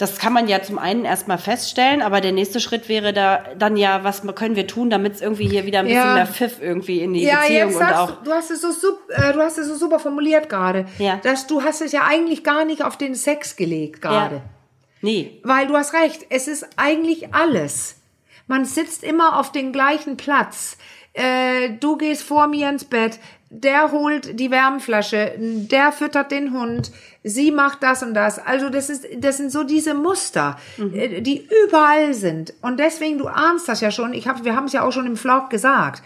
[0.00, 3.76] das kann man ja zum einen erstmal feststellen, aber der nächste Schritt wäre da dann
[3.76, 6.14] ja, was können wir tun, damit es irgendwie hier wieder ein bisschen ja.
[6.14, 8.10] mehr Pfiff irgendwie in die ja, Beziehung jetzt und auch.
[8.12, 8.68] Du, du hast es so
[9.10, 11.16] äh, du hast es so super formuliert gerade, ja.
[11.22, 14.36] dass du hast es ja eigentlich gar nicht auf den Sex gelegt gerade.
[14.36, 14.42] Ja.
[15.02, 15.38] Nee.
[15.44, 17.96] Weil du hast recht, es ist eigentlich alles.
[18.46, 20.78] Man sitzt immer auf den gleichen Platz.
[21.12, 23.18] Äh, du gehst vor mir ins Bett,
[23.50, 26.90] der holt die Wärmflasche, der füttert den Hund,
[27.22, 28.38] sie macht das und das.
[28.38, 31.22] Also das ist, das sind so diese Muster, mhm.
[31.22, 32.54] Die überall sind.
[32.62, 34.12] Und deswegen, du ahnst das ja schon.
[34.14, 36.02] Ich hab, wir haben es ja auch schon im Vlog gesagt.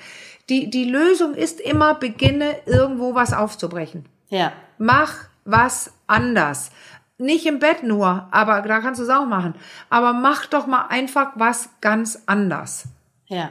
[0.49, 4.05] Die, die Lösung ist immer, beginne irgendwo was aufzubrechen.
[4.29, 4.53] Ja.
[4.79, 6.71] Mach was anders.
[7.17, 9.55] Nicht im Bett nur, aber da kannst du es auch machen.
[9.89, 12.87] Aber mach doch mal einfach was ganz anders.
[13.27, 13.51] Ja.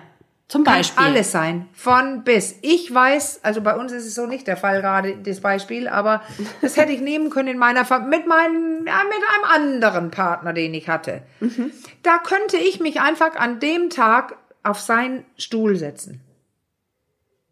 [0.54, 1.04] Zum Beispiel.
[1.04, 1.68] Kann alles sein.
[1.74, 2.60] Von bis.
[2.62, 6.22] Ich weiß, also bei uns ist es so nicht der Fall gerade, das Beispiel, aber
[6.62, 10.76] das hätte ich nehmen können in meiner, mit meinem, ja, mit einem anderen Partner, den
[10.76, 11.24] ich hatte.
[11.39, 11.72] Mhm.
[12.04, 16.22] Da könnte ich mich einfach an dem Tag auf seinen Stuhl setzen.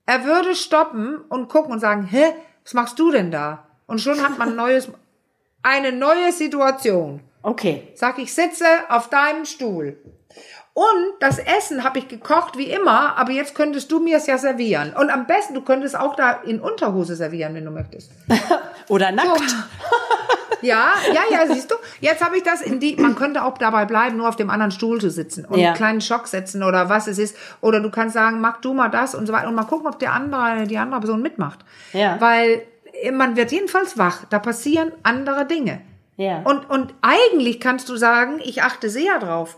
[0.06, 3.66] Er würde stoppen und gucken und sagen, hä, was machst du denn da?
[3.88, 4.90] Und schon hat man ein neues,
[5.64, 7.22] eine neue Situation.
[7.42, 7.88] Okay.
[7.96, 9.98] Sag, ich sitze auf deinem Stuhl.
[10.74, 14.38] Und das Essen habe ich gekocht wie immer, aber jetzt könntest du mir es ja
[14.38, 14.94] servieren.
[14.94, 18.12] Und am besten, du könntest auch da in Unterhose servieren, wenn du möchtest.
[18.88, 19.50] Oder nackt.
[19.50, 19.56] So.
[20.62, 21.76] Ja, ja, ja, siehst du.
[22.02, 24.72] Jetzt habe ich das in die, man könnte auch dabei bleiben, nur auf dem anderen
[24.72, 25.70] Stuhl zu sitzen und ja.
[25.70, 27.36] einen kleinen Schock setzen oder was es ist.
[27.62, 29.98] Oder du kannst sagen, mach du mal das und so weiter und mal gucken, ob
[29.98, 31.60] der andere, die andere Person mitmacht.
[31.94, 32.22] Ja.
[32.22, 32.62] Weil
[33.12, 34.26] man wird jedenfalls wach.
[34.30, 35.82] Da passieren andere Dinge.
[36.18, 36.42] Ja.
[36.44, 39.58] Und, und eigentlich kannst du sagen, ich achte sehr drauf.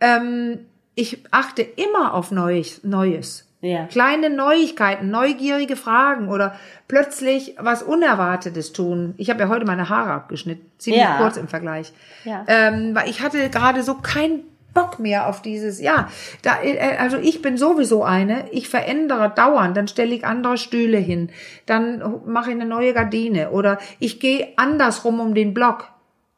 [0.00, 2.82] Ähm, ich achte immer auf Neues.
[2.84, 3.46] Neues.
[3.62, 3.84] Ja.
[3.84, 6.54] Kleine Neuigkeiten, neugierige Fragen oder
[6.88, 9.14] plötzlich was Unerwartetes tun.
[9.18, 11.18] Ich habe ja heute meine Haare abgeschnitten, ziemlich ja.
[11.18, 11.92] kurz im Vergleich.
[12.24, 12.44] Ja.
[12.48, 16.08] Ähm, weil ich hatte gerade so keinen Bock mehr auf dieses, ja,
[16.42, 20.98] da, äh, also ich bin sowieso eine, ich verändere dauernd, dann stelle ich andere Stühle
[20.98, 21.30] hin,
[21.66, 25.88] dann mache ich eine neue Gardine oder ich gehe andersrum um den Block,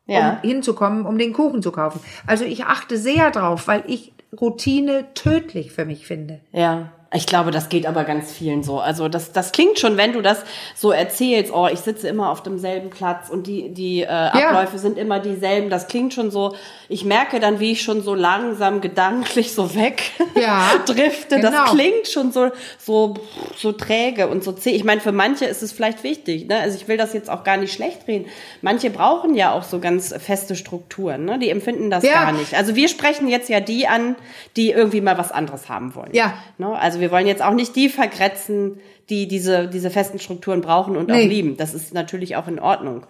[0.07, 0.31] ja.
[0.31, 2.01] um hinzukommen, um den Kuchen zu kaufen.
[2.27, 6.41] Also ich achte sehr drauf, weil ich Routine tödlich für mich finde.
[6.53, 6.93] Ja.
[7.15, 8.81] Ich glaube, das geht aber ganz vielen so.
[8.81, 12.43] Also das, das klingt schon, wenn du das so erzählst, oh, ich sitze immer auf
[12.43, 14.79] demselben Platz und die, die äh, Abläufe ja.
[14.79, 15.69] sind immer dieselben.
[15.69, 16.55] Das klingt schon so,
[16.93, 20.03] ich merke dann, wie ich schon so langsam gedanklich so weg
[20.35, 21.37] ja, drifte.
[21.37, 21.51] Genau.
[21.51, 23.15] Das klingt schon so, so,
[23.57, 24.71] so träge und so zäh.
[24.71, 26.47] Ich meine, für manche ist es vielleicht wichtig.
[26.49, 26.59] Ne?
[26.59, 28.27] Also ich will das jetzt auch gar nicht schlecht reden.
[28.61, 31.25] Manche brauchen ja auch so ganz feste Strukturen.
[31.25, 31.39] Ne?
[31.39, 32.13] Die empfinden das ja.
[32.25, 32.55] gar nicht.
[32.55, 34.17] Also wir sprechen jetzt ja die an,
[34.57, 36.11] die irgendwie mal was anderes haben wollen.
[36.13, 36.35] Ja.
[36.59, 36.79] Ne?
[36.79, 41.09] Also wir wollen jetzt auch nicht die vergrätzen, die diese, diese festen Strukturen brauchen und
[41.09, 41.25] nee.
[41.25, 41.57] auch lieben.
[41.57, 43.07] Das ist natürlich auch in Ordnung.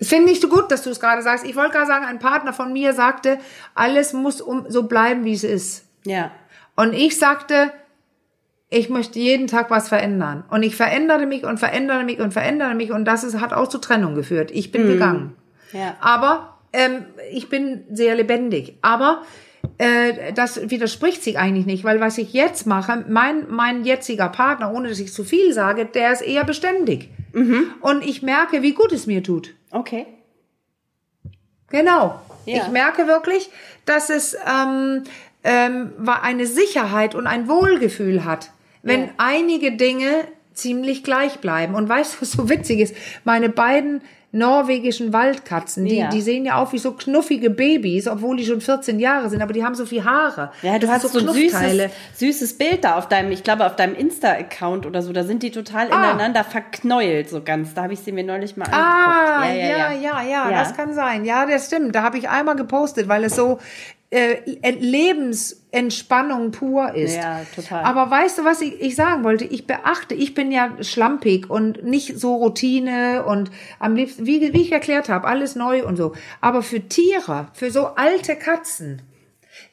[0.00, 1.44] Ich finde nicht so gut, dass du es gerade sagst.
[1.44, 3.38] Ich wollte gerade sagen, ein Partner von mir sagte,
[3.74, 5.84] alles muss um, so bleiben, wie es ist.
[6.04, 6.30] Ja.
[6.74, 7.70] Und ich sagte,
[8.70, 10.44] ich möchte jeden Tag was verändern.
[10.50, 13.68] Und ich veränderte mich und veränderte mich und veränderte mich und das ist, hat auch
[13.68, 14.50] zu Trennung geführt.
[14.52, 14.92] Ich bin mhm.
[14.92, 15.36] gegangen.
[15.72, 15.96] Ja.
[16.00, 18.78] Aber ähm, ich bin sehr lebendig.
[18.80, 19.22] Aber
[19.76, 24.72] äh, das widerspricht sich eigentlich nicht, weil was ich jetzt mache, mein, mein jetziger Partner,
[24.72, 27.10] ohne dass ich zu viel sage, der ist eher beständig.
[27.34, 27.74] Mhm.
[27.80, 29.54] Und ich merke, wie gut es mir tut.
[29.70, 30.06] Okay.
[31.68, 32.20] Genau.
[32.46, 32.64] Ja.
[32.64, 33.50] Ich merke wirklich,
[33.84, 35.04] dass es ähm,
[35.44, 38.50] ähm, eine Sicherheit und ein Wohlgefühl hat,
[38.82, 39.10] wenn ja.
[39.18, 41.74] einige Dinge ziemlich gleich bleiben.
[41.74, 42.94] Und weißt du, was so witzig ist?
[43.24, 44.02] Meine beiden
[44.32, 45.84] norwegischen Waldkatzen.
[45.84, 46.08] Die, ja.
[46.08, 49.52] die sehen ja auch wie so knuffige Babys, obwohl die schon 14 Jahre sind, aber
[49.52, 50.52] die haben so viel Haare.
[50.62, 53.74] Ja, du das hast so ein süßes, süßes Bild da auf deinem, ich glaube auf
[53.74, 55.96] deinem Insta-Account oder so, da sind die total ah.
[55.96, 57.74] ineinander verknäult, so ganz.
[57.74, 58.86] Da habe ich sie mir neulich mal angeguckt.
[58.86, 61.24] Ah, ja, ja, ja, ja, ja, ja, das kann sein.
[61.24, 61.94] Ja, das stimmt.
[61.94, 63.58] Da habe ich einmal gepostet, weil es so
[64.10, 67.16] äh, Lebensentspannung pur ist.
[67.16, 67.84] Ja, total.
[67.84, 69.44] Aber weißt du, was ich, ich sagen wollte?
[69.44, 74.62] Ich beachte, ich bin ja schlampig und nicht so Routine und am liebsten, wie, wie
[74.62, 76.12] ich erklärt habe, alles neu und so.
[76.40, 79.02] Aber für Tiere, für so alte Katzen,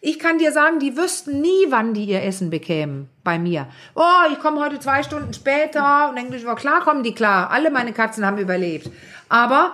[0.02, 3.68] ich kann dir sagen, die wüssten nie, wann die ihr Essen bekämen bei mir.
[3.96, 7.50] Oh, ich komme heute zwei Stunden später und denke war klar kommen die klar.
[7.50, 8.92] Alle meine Katzen haben überlebt.
[9.30, 9.74] Aber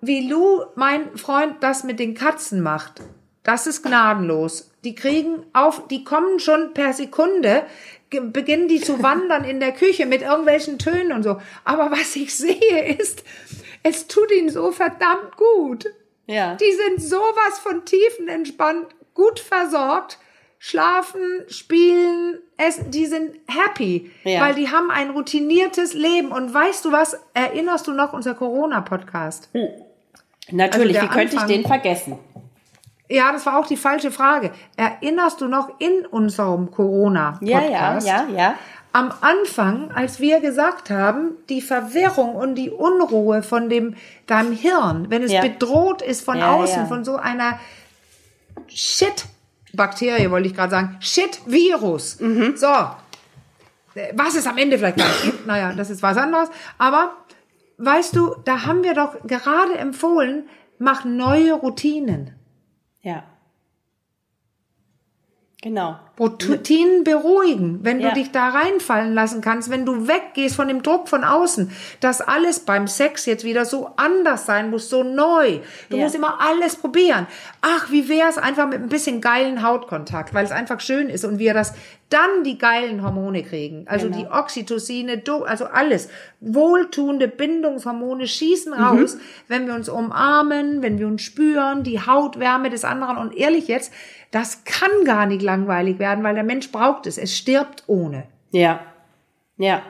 [0.00, 3.02] wie Lou, mein Freund, das mit den Katzen macht,
[3.48, 4.70] das ist gnadenlos.
[4.84, 7.64] Die kriegen auf, die kommen schon per Sekunde,
[8.10, 11.40] beginnen die zu wandern in der Küche mit irgendwelchen Tönen und so.
[11.64, 13.24] Aber was ich sehe ist,
[13.82, 15.86] es tut ihnen so verdammt gut.
[16.26, 16.56] Ja.
[16.56, 20.18] Die sind sowas von tiefenentspannt, gut versorgt,
[20.58, 24.42] schlafen, spielen, essen, die sind happy, ja.
[24.42, 26.32] weil die haben ein routiniertes Leben.
[26.32, 29.48] Und weißt du was, erinnerst du noch unser Corona-Podcast?
[29.52, 29.68] Hm.
[30.50, 32.18] Natürlich, also wie könnte ich den vergessen?
[33.08, 34.52] Ja, das war auch die falsche Frage.
[34.76, 38.06] Erinnerst du noch in unserem Corona-Podcast?
[38.06, 38.54] Ja, ja, ja, ja.
[38.92, 45.06] Am Anfang, als wir gesagt haben, die Verwirrung und die Unruhe von dem, deinem Hirn,
[45.08, 45.40] wenn es ja.
[45.40, 47.58] bedroht ist von ja, außen, von so einer
[48.68, 52.20] Shit-Bakterie, wollte ich gerade sagen, Shit-Virus.
[52.20, 52.56] Mhm.
[52.56, 52.74] So.
[54.14, 55.32] Was ist am Ende vielleicht gleich?
[55.46, 56.48] naja, das ist was anderes.
[56.76, 57.12] Aber,
[57.78, 62.37] weißt du, da haben wir doch gerade empfohlen, mach neue Routinen.
[63.02, 63.24] Ja.
[65.60, 65.98] Genau.
[66.20, 68.10] Routinen beruhigen, wenn ja.
[68.10, 72.20] du dich da reinfallen lassen kannst, wenn du weggehst von dem Druck von außen, dass
[72.20, 75.58] alles beim Sex jetzt wieder so anders sein muss, so neu.
[75.90, 76.04] Du ja.
[76.04, 77.26] musst immer alles probieren.
[77.60, 81.24] Ach, wie wäre es einfach mit ein bisschen geilen Hautkontakt, weil es einfach schön ist
[81.24, 81.74] und wir das
[82.10, 83.84] dann die geilen Hormone kriegen.
[83.86, 84.18] Also genau.
[84.18, 86.08] die Oxytocine, also alles.
[86.40, 88.82] Wohltuende Bindungshormone schießen mhm.
[88.82, 89.20] raus, mhm.
[89.48, 93.18] wenn wir uns umarmen, wenn wir uns spüren, die Hautwärme des anderen.
[93.18, 93.92] Und ehrlich jetzt,
[94.30, 97.18] das kann gar nicht langweilig werden, weil der Mensch braucht es.
[97.18, 98.24] Es stirbt ohne.
[98.50, 98.80] Ja.
[99.60, 99.82] Ja,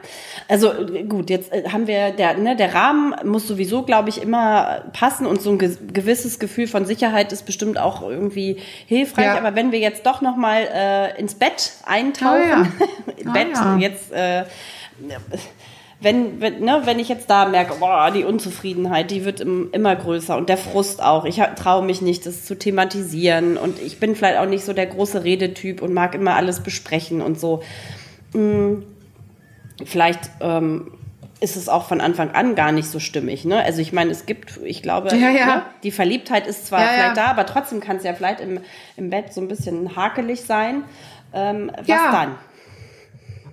[0.48, 0.72] also
[1.10, 5.26] gut, jetzt äh, haben wir, der, ne, der Rahmen muss sowieso, glaube ich, immer passen
[5.26, 9.26] und so ein gewisses Gefühl von Sicherheit ist bestimmt auch irgendwie hilfreich.
[9.26, 9.36] Ja.
[9.36, 13.32] Aber wenn wir jetzt doch noch mal äh, ins Bett eintauchen, oh ja.
[13.34, 13.76] Bett oh ja.
[13.76, 14.44] jetzt, äh,
[16.00, 19.94] wenn, wenn, ne, wenn ich jetzt da merke, boah, die Unzufriedenheit, die wird im, immer
[19.94, 21.26] größer und der Frust auch.
[21.26, 24.86] Ich traue mich nicht, das zu thematisieren und ich bin vielleicht auch nicht so der
[24.86, 27.62] große Redetyp und mag immer alles besprechen und so.
[28.32, 28.82] Hm
[29.84, 30.92] vielleicht ähm,
[31.40, 33.44] ist es auch von Anfang an gar nicht so stimmig.
[33.44, 33.62] Ne?
[33.62, 35.46] Also ich meine, es gibt, ich glaube, ja, ja.
[35.46, 38.60] Ne, die Verliebtheit ist zwar ja, vielleicht da, aber trotzdem kann es ja vielleicht im,
[38.96, 40.84] im Bett so ein bisschen hakelig sein.
[41.32, 42.34] Ähm, was dann?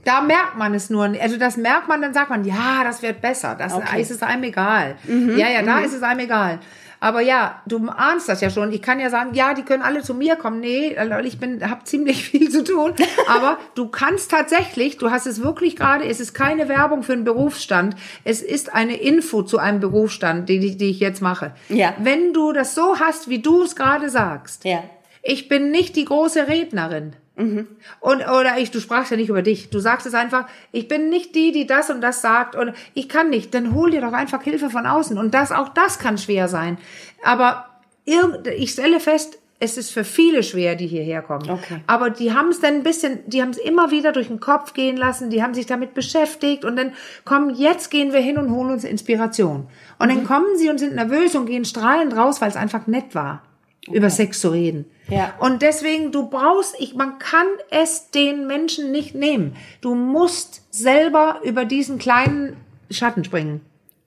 [0.03, 1.15] Da merkt man es nur.
[1.19, 3.55] Also das merkt man, dann sagt man, ja, das wird besser.
[3.55, 4.01] Das okay.
[4.01, 4.95] ist es einem egal.
[5.03, 5.37] Mhm.
[5.37, 5.85] Ja, ja, da mhm.
[5.85, 6.59] ist es einem egal.
[6.99, 8.71] Aber ja, du ahnst das ja schon.
[8.71, 10.59] Ich kann ja sagen, ja, die können alle zu mir kommen.
[10.59, 12.93] Nee, ich bin, habe ziemlich viel zu tun.
[13.27, 17.23] Aber du kannst tatsächlich, du hast es wirklich gerade, es ist keine Werbung für einen
[17.23, 17.95] Berufsstand.
[18.23, 21.53] Es ist eine Info zu einem Berufsstand, die, die ich jetzt mache.
[21.69, 21.93] Ja.
[21.99, 24.65] Wenn du das so hast, wie du es gerade sagst.
[24.65, 24.83] Ja.
[25.21, 27.15] Ich bin nicht die große Rednerin.
[27.35, 27.67] Mhm.
[27.99, 29.69] Und oder ich, du sprachst ja nicht über dich.
[29.69, 33.09] Du sagst es einfach, ich bin nicht die, die das und das sagt und ich
[33.09, 33.53] kann nicht.
[33.53, 35.17] Dann hol dir doch einfach Hilfe von außen.
[35.17, 36.77] Und das, auch das kann schwer sein.
[37.23, 37.65] Aber
[38.05, 41.49] ich stelle fest, es ist für viele schwer, die hierher kommen.
[41.49, 41.81] Okay.
[41.87, 44.73] Aber die haben es dann ein bisschen, die haben es immer wieder durch den Kopf
[44.73, 46.91] gehen lassen, die haben sich damit beschäftigt und dann
[47.23, 49.67] kommen, jetzt gehen wir hin und holen uns Inspiration.
[49.97, 50.15] Und mhm.
[50.15, 53.43] dann kommen sie und sind nervös und gehen strahlend raus, weil es einfach nett war,
[53.87, 53.97] okay.
[53.97, 54.85] über Sex zu reden.
[55.07, 55.33] Ja.
[55.39, 59.55] Und deswegen, du brauchst, ich, man kann es den Menschen nicht nehmen.
[59.81, 62.57] Du musst selber über diesen kleinen
[62.89, 63.61] Schatten springen.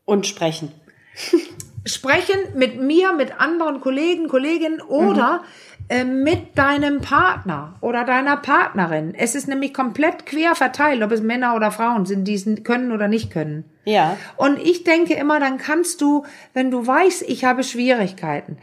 [0.05, 0.73] Und sprechen.
[1.89, 5.43] sprechen mit mir, mit anderen Kollegen, Kolleginnen oder
[5.89, 5.89] mhm.
[5.89, 9.15] äh, mit deinem Partner oder deiner Partnerin.
[9.15, 12.93] Es ist nämlich komplett quer verteilt, ob es Männer oder Frauen sind, die es können
[12.93, 13.65] oder nicht können.
[13.85, 14.17] Ja.
[14.37, 18.59] Und ich denke immer, dann kannst du, wenn du weißt, ich habe Schwierigkeiten,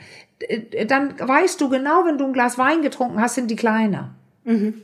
[0.87, 4.15] dann weißt du genau, wenn du ein Glas Wein getrunken hast, sind die kleiner.
[4.43, 4.81] Mhm.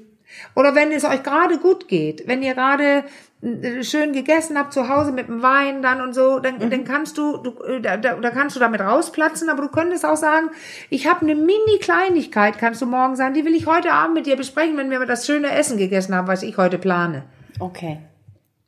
[0.56, 3.04] Oder wenn es euch gerade gut geht, wenn ihr gerade
[3.42, 6.70] äh, schön gegessen habt zu Hause mit dem Wein dann und so, dann, mhm.
[6.70, 10.16] dann kannst du, du äh, da, da kannst du damit rausplatzen, aber du könntest auch
[10.16, 10.50] sagen,
[10.90, 14.26] ich habe eine mini Kleinigkeit, kannst du morgen sagen, die will ich heute Abend mit
[14.26, 17.24] dir besprechen, wenn wir das schöne Essen gegessen haben, was ich heute plane.
[17.60, 18.00] Okay.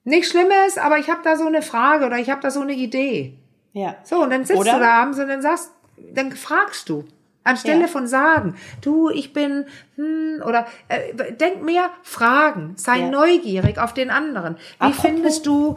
[0.04, 2.74] Nicht Schlimmes, aber ich habe da so eine Frage oder ich habe da so eine
[2.74, 3.38] Idee.
[3.72, 3.96] Ja.
[4.04, 4.74] So, und dann sitzt oder?
[4.74, 5.72] du da abends und dann sagst,
[6.14, 7.06] dann fragst du.
[7.46, 7.88] Anstelle ja.
[7.88, 9.66] von sagen, du, ich bin,
[9.98, 13.10] hm, oder äh, denk mehr Fragen, sei ja.
[13.10, 14.56] neugierig auf den anderen.
[14.56, 15.76] Wie Apropos, findest du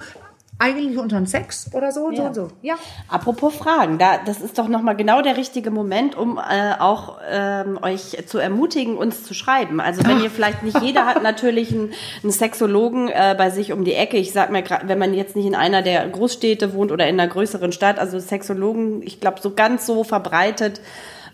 [0.58, 2.22] eigentlich unter dem Sex oder so und ja.
[2.22, 2.48] so und so.
[2.62, 2.76] Ja.
[3.08, 7.78] Apropos Fragen, da das ist doch nochmal genau der richtige Moment, um äh, auch ähm,
[7.82, 9.80] euch zu ermutigen, uns zu schreiben.
[9.80, 11.92] Also wenn ihr vielleicht nicht jeder hat natürlich einen,
[12.22, 14.16] einen Sexologen äh, bei sich um die Ecke.
[14.16, 17.20] Ich sag mir gerade, wenn man jetzt nicht in einer der Großstädte wohnt oder in
[17.20, 20.80] einer größeren Stadt, also Sexologen, ich glaube so ganz so verbreitet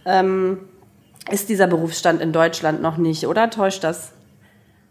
[0.04, 0.58] ähm,
[1.30, 4.11] ist dieser Berufsstand in Deutschland noch nicht, oder täuscht das?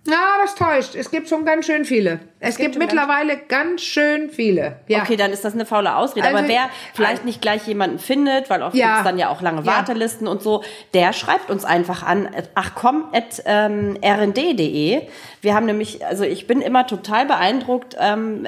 [0.03, 0.95] Na, das täuscht.
[0.95, 2.21] Es gibt schon ganz schön viele.
[2.39, 4.77] Es, es gibt, gibt mittlerweile ganz schön viele.
[4.87, 5.03] Ja.
[5.03, 6.25] Okay, dann ist das eine faule Ausrede.
[6.25, 8.87] Also, Aber wer vielleicht nicht gleich jemanden findet, weil oft ja.
[8.87, 10.31] gibt's dann ja auch lange Wartelisten ja.
[10.31, 10.63] und so,
[10.95, 15.03] der schreibt uns einfach an, ach komm, at ähm, rnd.de.
[15.41, 18.47] Wir haben nämlich, also ich bin immer total beeindruckt, ähm,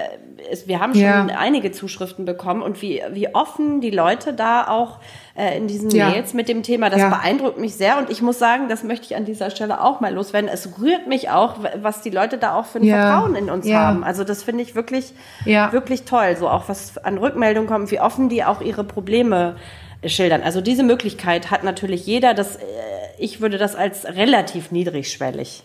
[0.51, 1.27] es, wir haben schon ja.
[1.37, 4.99] einige Zuschriften bekommen und wie, wie offen die Leute da auch
[5.35, 6.09] äh, in diesen ja.
[6.09, 6.89] Mails mit dem Thema.
[6.89, 7.09] Das ja.
[7.09, 10.13] beeindruckt mich sehr und ich muss sagen, das möchte ich an dieser Stelle auch mal
[10.13, 10.49] loswerden.
[10.51, 12.93] Es rührt mich auch, was die Leute da auch für ein.
[12.93, 14.03] Vertrauen in uns haben.
[14.03, 15.13] Also das finde ich wirklich,
[15.45, 16.35] wirklich toll.
[16.37, 19.55] So auch was an Rückmeldungen kommt, wie offen die auch ihre Probleme
[20.05, 20.41] schildern.
[20.43, 22.33] Also diese Möglichkeit hat natürlich jeder.
[22.33, 22.61] Das, äh,
[23.17, 25.63] ich würde das als relativ niedrigschwellig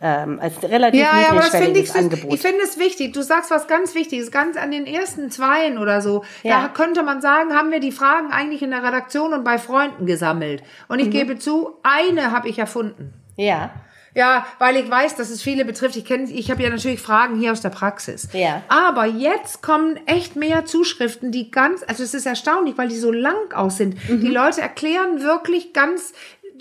[0.00, 2.32] ähm, als relativ ja, ja, niedrigschwelliges ja, Angebot.
[2.32, 3.12] Ich finde es wichtig.
[3.12, 6.24] Du sagst was ganz Wichtiges, ganz an den ersten Zweien oder so.
[6.42, 6.62] Ja.
[6.62, 10.06] Da könnte man sagen, haben wir die Fragen eigentlich in der Redaktion und bei Freunden
[10.06, 10.62] gesammelt.
[10.88, 11.12] Und ich mhm.
[11.12, 13.12] gebe zu, eine habe ich erfunden.
[13.36, 13.70] Ja.
[14.14, 15.94] Ja, weil ich weiß, dass es viele betrifft.
[15.96, 18.28] Ich kenne, ich habe ja natürlich Fragen hier aus der Praxis.
[18.32, 18.62] Ja.
[18.68, 23.12] Aber jetzt kommen echt mehr Zuschriften, die ganz, also es ist erstaunlich, weil die so
[23.12, 23.96] lang aus sind.
[24.08, 24.20] Mhm.
[24.20, 26.12] Die Leute erklären wirklich ganz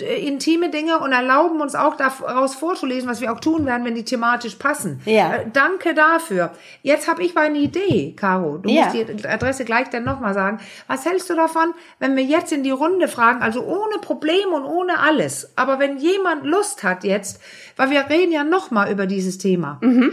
[0.02, 3.96] äh, intime Dinge und erlauben uns auch daraus vorzulesen, was wir auch tun werden, wenn
[3.96, 5.02] die thematisch passen.
[5.06, 5.36] Ja.
[5.36, 6.52] Äh, danke dafür.
[6.84, 8.58] Jetzt habe ich mal eine Idee, Caro.
[8.58, 8.86] Du ja.
[8.86, 10.60] musst die Adresse gleich dann nochmal sagen.
[10.88, 14.64] Was hältst du davon, wenn wir jetzt in die Runde fragen, also ohne Problem und
[14.64, 17.42] ohne alles, aber wenn jemand Lust hat jetzt,
[17.76, 19.80] weil wir reden ja nochmal über dieses Thema.
[19.82, 20.12] Mhm.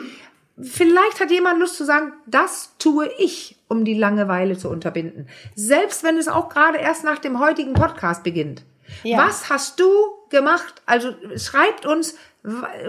[0.58, 5.28] Vielleicht hat jemand Lust zu sagen, das tue ich, um die Langeweile zu unterbinden.
[5.54, 8.62] Selbst wenn es auch gerade erst nach dem heutigen Podcast beginnt.
[9.02, 9.18] Ja.
[9.18, 9.88] Was hast du
[10.30, 10.82] gemacht?
[10.86, 12.16] Also schreibt uns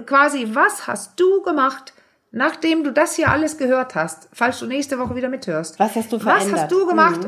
[0.05, 1.93] quasi, was hast du gemacht,
[2.31, 5.79] nachdem du das hier alles gehört hast, falls du nächste Woche wieder mithörst.
[5.79, 6.53] Was hast du verändert?
[6.53, 7.21] Was hast du gemacht,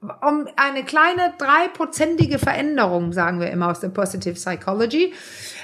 [0.00, 0.10] mhm.
[0.26, 5.14] um eine kleine dreiprozentige Veränderung, sagen wir immer aus der Positive Psychology.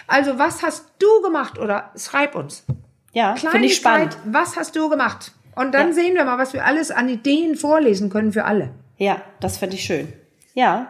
[0.07, 2.64] Also was hast du gemacht oder schreib uns.
[3.12, 4.12] Ja, finde ich spannend.
[4.12, 5.32] Zeit, was hast du gemacht?
[5.54, 5.94] Und dann ja.
[5.94, 8.70] sehen wir mal, was wir alles an Ideen vorlesen können für alle.
[8.98, 10.12] Ja, das finde ich schön.
[10.52, 10.88] Ja.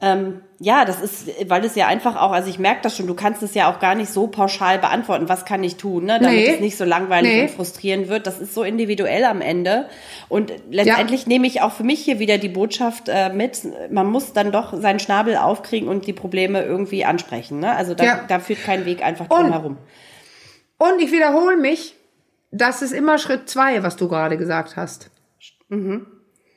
[0.00, 3.14] Ähm, ja, das ist, weil es ja einfach auch, also ich merke das schon, du
[3.14, 6.38] kannst es ja auch gar nicht so pauschal beantworten, was kann ich tun, ne, damit
[6.38, 6.54] nee.
[6.54, 7.42] es nicht so langweilig nee.
[7.42, 8.26] und frustrierend wird.
[8.26, 9.90] Das ist so individuell am Ende.
[10.30, 11.28] Und letztendlich ja.
[11.28, 13.60] nehme ich auch für mich hier wieder die Botschaft äh, mit,
[13.90, 17.60] man muss dann doch seinen Schnabel aufkriegen und die Probleme irgendwie ansprechen.
[17.60, 17.76] Ne?
[17.76, 18.24] Also da, ja.
[18.26, 19.76] da führt kein Weg einfach drum herum.
[20.78, 21.94] Und ich wiederhole mich,
[22.50, 25.10] das ist immer Schritt zwei, was du gerade gesagt hast.
[25.68, 26.06] Mhm.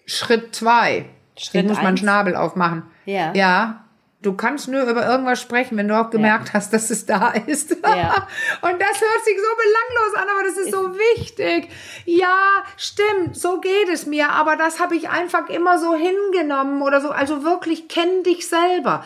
[0.05, 1.05] Schritt zwei.
[1.37, 2.83] Schritt ich muss meinen Schnabel aufmachen.
[3.05, 3.33] Ja.
[3.33, 3.83] Ja.
[4.19, 6.53] Du kannst nur über irgendwas sprechen, wenn du auch gemerkt ja.
[6.55, 7.69] hast, dass es da ist.
[7.83, 8.27] Ja.
[8.61, 11.69] Und das hört sich so belanglos an, aber das ist so wichtig.
[12.05, 16.99] Ja, stimmt, so geht es mir, aber das habe ich einfach immer so hingenommen oder
[16.99, 17.11] so.
[17.11, 19.05] Also wirklich kenn dich selber.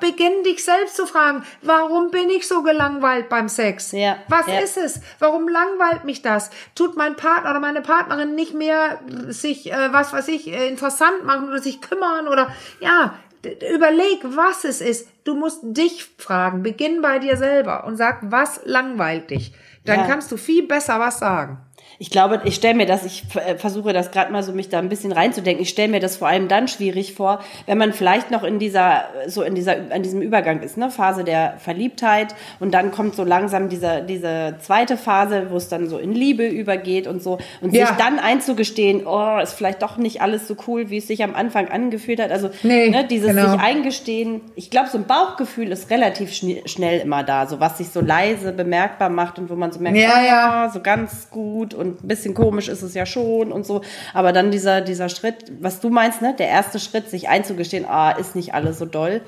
[0.00, 3.92] Beginn dich selbst zu fragen, warum bin ich so gelangweilt beim Sex?
[3.92, 4.18] Ja.
[4.28, 4.58] Was ja.
[4.58, 5.00] ist es?
[5.18, 6.50] Warum langweilt mich das?
[6.74, 11.24] Tut mein Partner oder meine Partnerin nicht mehr sich, äh, was weiß ich, äh, interessant
[11.24, 13.14] machen oder sich kümmern oder ja,
[13.44, 15.08] Überleg, was es ist.
[15.24, 16.62] Du musst dich fragen.
[16.62, 19.52] Beginn bei dir selber und sag, was langweilt dich.
[19.84, 20.06] Dann ja.
[20.06, 21.58] kannst du viel besser was sagen
[21.98, 24.78] ich glaube, ich stelle mir das, ich äh, versuche das gerade mal so mich da
[24.78, 25.62] ein bisschen reinzudenken.
[25.62, 29.04] Ich stelle mir das vor allem dann schwierig vor, wenn man vielleicht noch in dieser,
[29.26, 33.24] so in dieser, an diesem Übergang ist, ne, Phase der Verliebtheit und dann kommt so
[33.24, 37.74] langsam diese, diese zweite Phase, wo es dann so in Liebe übergeht und so und
[37.74, 37.86] ja.
[37.86, 41.34] sich dann einzugestehen, oh, ist vielleicht doch nicht alles so cool, wie es sich am
[41.34, 42.30] Anfang angefühlt hat.
[42.30, 43.52] Also nee, ne, dieses genau.
[43.52, 44.40] sich eingestehen.
[44.54, 48.00] Ich glaube, so ein Bauchgefühl ist relativ schn schnell immer da, so was sich so
[48.00, 50.70] leise bemerkbar macht und wo man so merkt, ja, oh, ja.
[50.72, 53.82] so ganz gut und ein bisschen komisch ist es ja schon und so.
[54.14, 56.34] Aber dann dieser, dieser Schritt, was du meinst, ne?
[56.38, 59.20] Der erste Schritt, sich einzugestehen, ah, ist nicht alles so doll.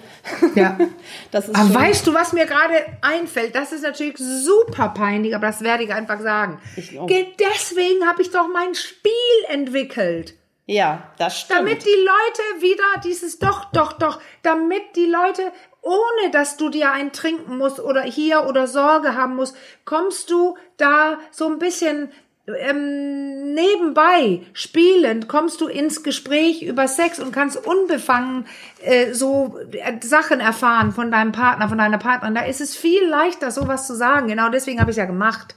[0.54, 0.78] Ja.
[1.30, 3.54] das ist aber weißt du, was mir gerade einfällt?
[3.54, 6.60] Das ist natürlich super peinlich, aber das werde ich einfach sagen.
[6.76, 9.12] Ich, Deswegen habe ich doch mein Spiel
[9.48, 10.34] entwickelt.
[10.66, 11.60] Ja, das stimmt.
[11.60, 15.52] Damit die Leute wieder dieses doch, doch, doch, damit die Leute
[15.84, 20.56] ohne dass du dir einen trinken musst oder hier oder Sorge haben musst, kommst du
[20.78, 22.10] da so ein bisschen
[22.46, 28.46] ähm, nebenbei spielend kommst du ins Gespräch über Sex und kannst unbefangen
[28.82, 32.34] äh, so äh, Sachen erfahren von deinem Partner, von deiner Partnerin.
[32.34, 34.28] Da ist es viel leichter, sowas zu sagen.
[34.28, 35.54] Genau deswegen habe ich ja gemacht.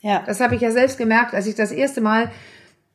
[0.00, 0.22] Ja.
[0.26, 2.30] Das habe ich ja selbst gemerkt, als ich das erste Mal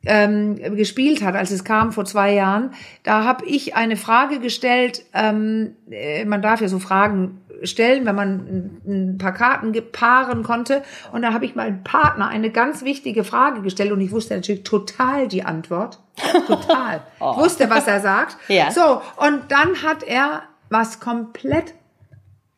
[0.06, 2.72] ähm, gespielt hat, als es kam vor zwei Jahren.
[3.02, 5.04] Da habe ich eine Frage gestellt.
[5.12, 10.82] Ähm, äh, man darf ja so Fragen stellen, wenn man ein paar Karten paaren konnte.
[11.12, 14.64] Und da habe ich meinem Partner eine ganz wichtige Frage gestellt und ich wusste natürlich
[14.64, 16.00] total die Antwort.
[16.46, 17.02] Total.
[17.20, 17.32] oh.
[17.32, 18.36] Ich wusste, was er sagt.
[18.48, 18.70] Ja.
[18.70, 21.74] So, und dann hat er was komplett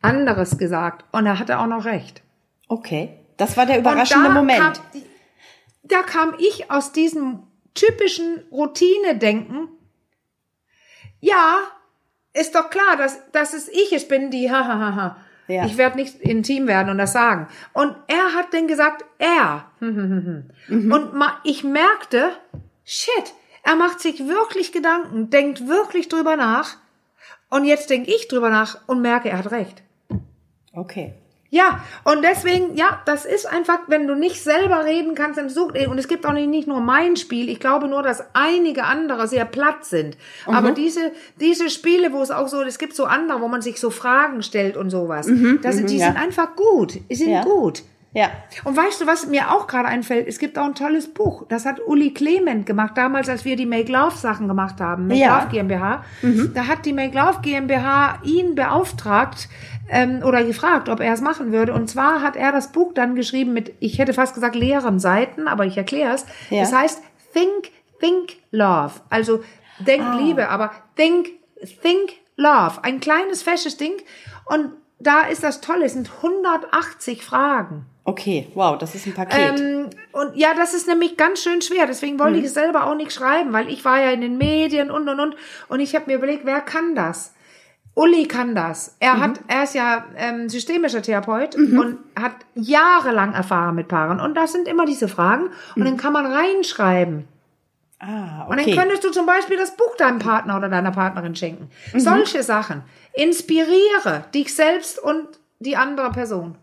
[0.01, 1.05] anderes gesagt.
[1.11, 2.21] Und er hatte auch noch recht.
[2.67, 3.17] Okay.
[3.37, 4.59] Das war der überraschende Moment.
[4.59, 4.73] Kam,
[5.87, 9.69] da kam ich aus diesem typischen Routine-Denken.
[11.19, 11.59] Ja,
[12.33, 15.17] ist doch klar, dass, dass es ich es bin, die hahaha.
[15.47, 15.65] Ja.
[15.65, 17.47] Ich werde nicht intim werden und das sagen.
[17.71, 19.71] Und er hat dann gesagt, er.
[20.67, 20.91] mhm.
[20.91, 21.13] Und
[21.45, 22.31] ich merkte,
[22.83, 23.33] shit,
[23.63, 26.77] er macht sich wirklich Gedanken, denkt wirklich drüber nach.
[27.49, 29.83] Und jetzt denke ich drüber nach und merke, er hat recht.
[30.73, 31.13] Okay.
[31.49, 35.73] Ja, und deswegen, ja, das ist einfach, wenn du nicht selber reden kannst, dann such,
[35.87, 39.27] und es gibt auch nicht, nicht nur mein Spiel, ich glaube nur, dass einige andere
[39.27, 40.17] sehr platt sind.
[40.45, 40.53] Mhm.
[40.53, 43.79] Aber diese, diese Spiele, wo es auch so, es gibt so andere, wo man sich
[43.79, 46.07] so Fragen stellt und sowas, mhm, das, die ja.
[46.07, 47.43] sind einfach gut, die sind ja.
[47.43, 47.83] gut.
[48.13, 48.29] Ja.
[48.63, 50.27] Und weißt du, was mir auch gerade einfällt?
[50.27, 51.45] Es gibt auch ein tolles Buch.
[51.49, 55.07] Das hat Uli Clement gemacht, damals, als wir die Make Love Sachen gemacht haben.
[55.07, 55.39] Make ja.
[55.39, 56.03] Love GmbH.
[56.21, 56.51] Mhm.
[56.55, 59.49] Da hat die Make Love GmbH ihn beauftragt,
[59.89, 61.73] ähm, oder gefragt, ob er es machen würde.
[61.73, 65.47] Und zwar hat er das Buch dann geschrieben mit, ich hätte fast gesagt leeren Seiten,
[65.47, 66.25] aber ich erkläre es.
[66.49, 66.61] Ja.
[66.61, 67.01] Das heißt
[67.33, 68.93] Think, Think, Love.
[69.09, 69.43] Also
[69.79, 70.17] denk ah.
[70.17, 71.29] Liebe, aber Think,
[71.81, 72.83] Think, Love.
[72.83, 73.93] Ein kleines, fesches Ding.
[74.45, 77.85] Und da ist das Tolle, es sind 180 Fragen.
[78.03, 79.59] Okay, wow, das ist ein Paket.
[79.59, 81.87] Ähm, und ja, das ist nämlich ganz schön schwer.
[81.87, 82.39] Deswegen wollte hm.
[82.39, 85.19] ich es selber auch nicht schreiben, weil ich war ja in den Medien und und
[85.19, 85.35] und.
[85.67, 87.33] Und ich habe mir überlegt, wer kann das?
[87.97, 88.95] Uli kann das.
[88.99, 89.21] Er mhm.
[89.21, 91.79] hat, er ist ja ähm, systemischer Therapeut mhm.
[91.79, 94.19] und hat jahrelang Erfahrung mit Paaren.
[94.19, 95.47] Und das sind immer diese Fragen.
[95.75, 95.85] Und mhm.
[95.85, 97.27] dann kann man reinschreiben.
[97.99, 98.51] Ah, okay.
[98.51, 101.69] Und dann könntest du zum Beispiel das Buch deinem Partner oder deiner Partnerin schenken.
[101.93, 101.99] Mhm.
[101.99, 102.83] Solche Sachen.
[103.13, 105.25] Inspiriere dich selbst und
[105.59, 106.55] die andere Person.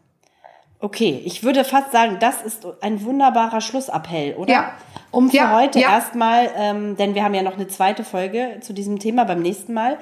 [0.79, 4.53] Okay, ich würde fast sagen, das ist ein wunderbarer Schlussappell, oder?
[4.53, 4.73] Ja.
[5.11, 5.91] Um für Ja, heute ja.
[5.93, 9.73] erstmal, ähm, denn wir haben ja noch eine zweite Folge zu diesem Thema beim nächsten
[9.73, 9.97] Mal,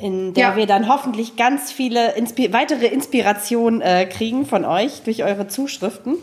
[0.00, 0.56] in der Ja.
[0.56, 6.16] wir dann hoffentlich ganz viele Inspi weitere Inspirationen äh, kriegen von euch durch eure Zuschriften.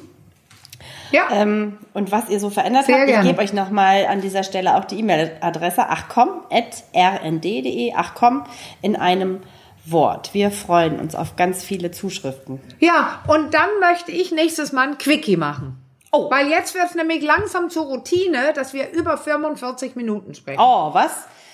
[1.13, 1.27] Ja.
[1.31, 3.23] Ähm, und was ihr so verändert Sehr habt, gerne.
[3.23, 8.43] ich gebe euch nochmal an dieser Stelle auch die E-Mail-Adresse achcom.rnd.de, achcom
[8.81, 9.41] in einem
[9.85, 10.33] Wort.
[10.33, 12.59] Wir freuen uns auf ganz viele Zuschriften.
[12.79, 15.77] Ja, und dann möchte ich nächstes Mal ein Quickie machen.
[16.11, 16.29] Oh.
[16.31, 20.59] Weil jetzt wird es nämlich langsam zur Routine, dass wir über 45 Minuten sprechen.
[20.61, 21.11] Oh, was?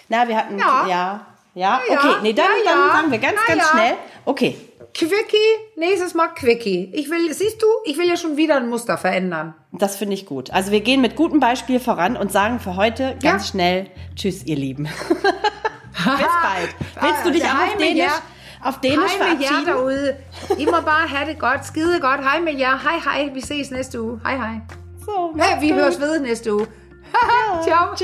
[0.09, 1.25] Na, wir hatten, ja, Ja.
[1.55, 2.93] ja, Ja, okay, nee, dann, ja, dann ja.
[2.93, 3.93] sagen wir ganz, ganz schnell.
[4.25, 4.55] Okay,
[4.93, 5.37] Quickie,
[5.77, 6.91] nächstes Mal Quickie.
[6.93, 9.53] Ich will, siehst du, ich will ja schon wieder ein Muster verändern.
[9.71, 10.51] das finde ich gut.
[10.51, 13.51] Also wir gehen mit gutem Beispiel voran und sagen für heute ganz Ja.
[13.51, 14.83] schnell Tschüss, ihr Lieben.
[14.83, 16.75] Bis bald.
[17.01, 18.21] Willst du dich auch auf Dänisch, ja.
[18.63, 19.65] auf Dänisch verabschieden?
[19.65, 20.17] derude.
[20.57, 21.65] I må bare have det godt.
[21.65, 22.21] Skide godt.
[22.23, 22.77] Hej med jer.
[22.83, 23.29] Hej hej.
[23.33, 24.19] Vi ses næste uge.
[24.25, 24.59] Hej hej.
[25.05, 26.67] So, Ja, vi høres ved næste uge.
[27.65, 27.95] Ciao.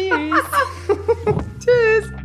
[1.60, 2.06] Tschüss.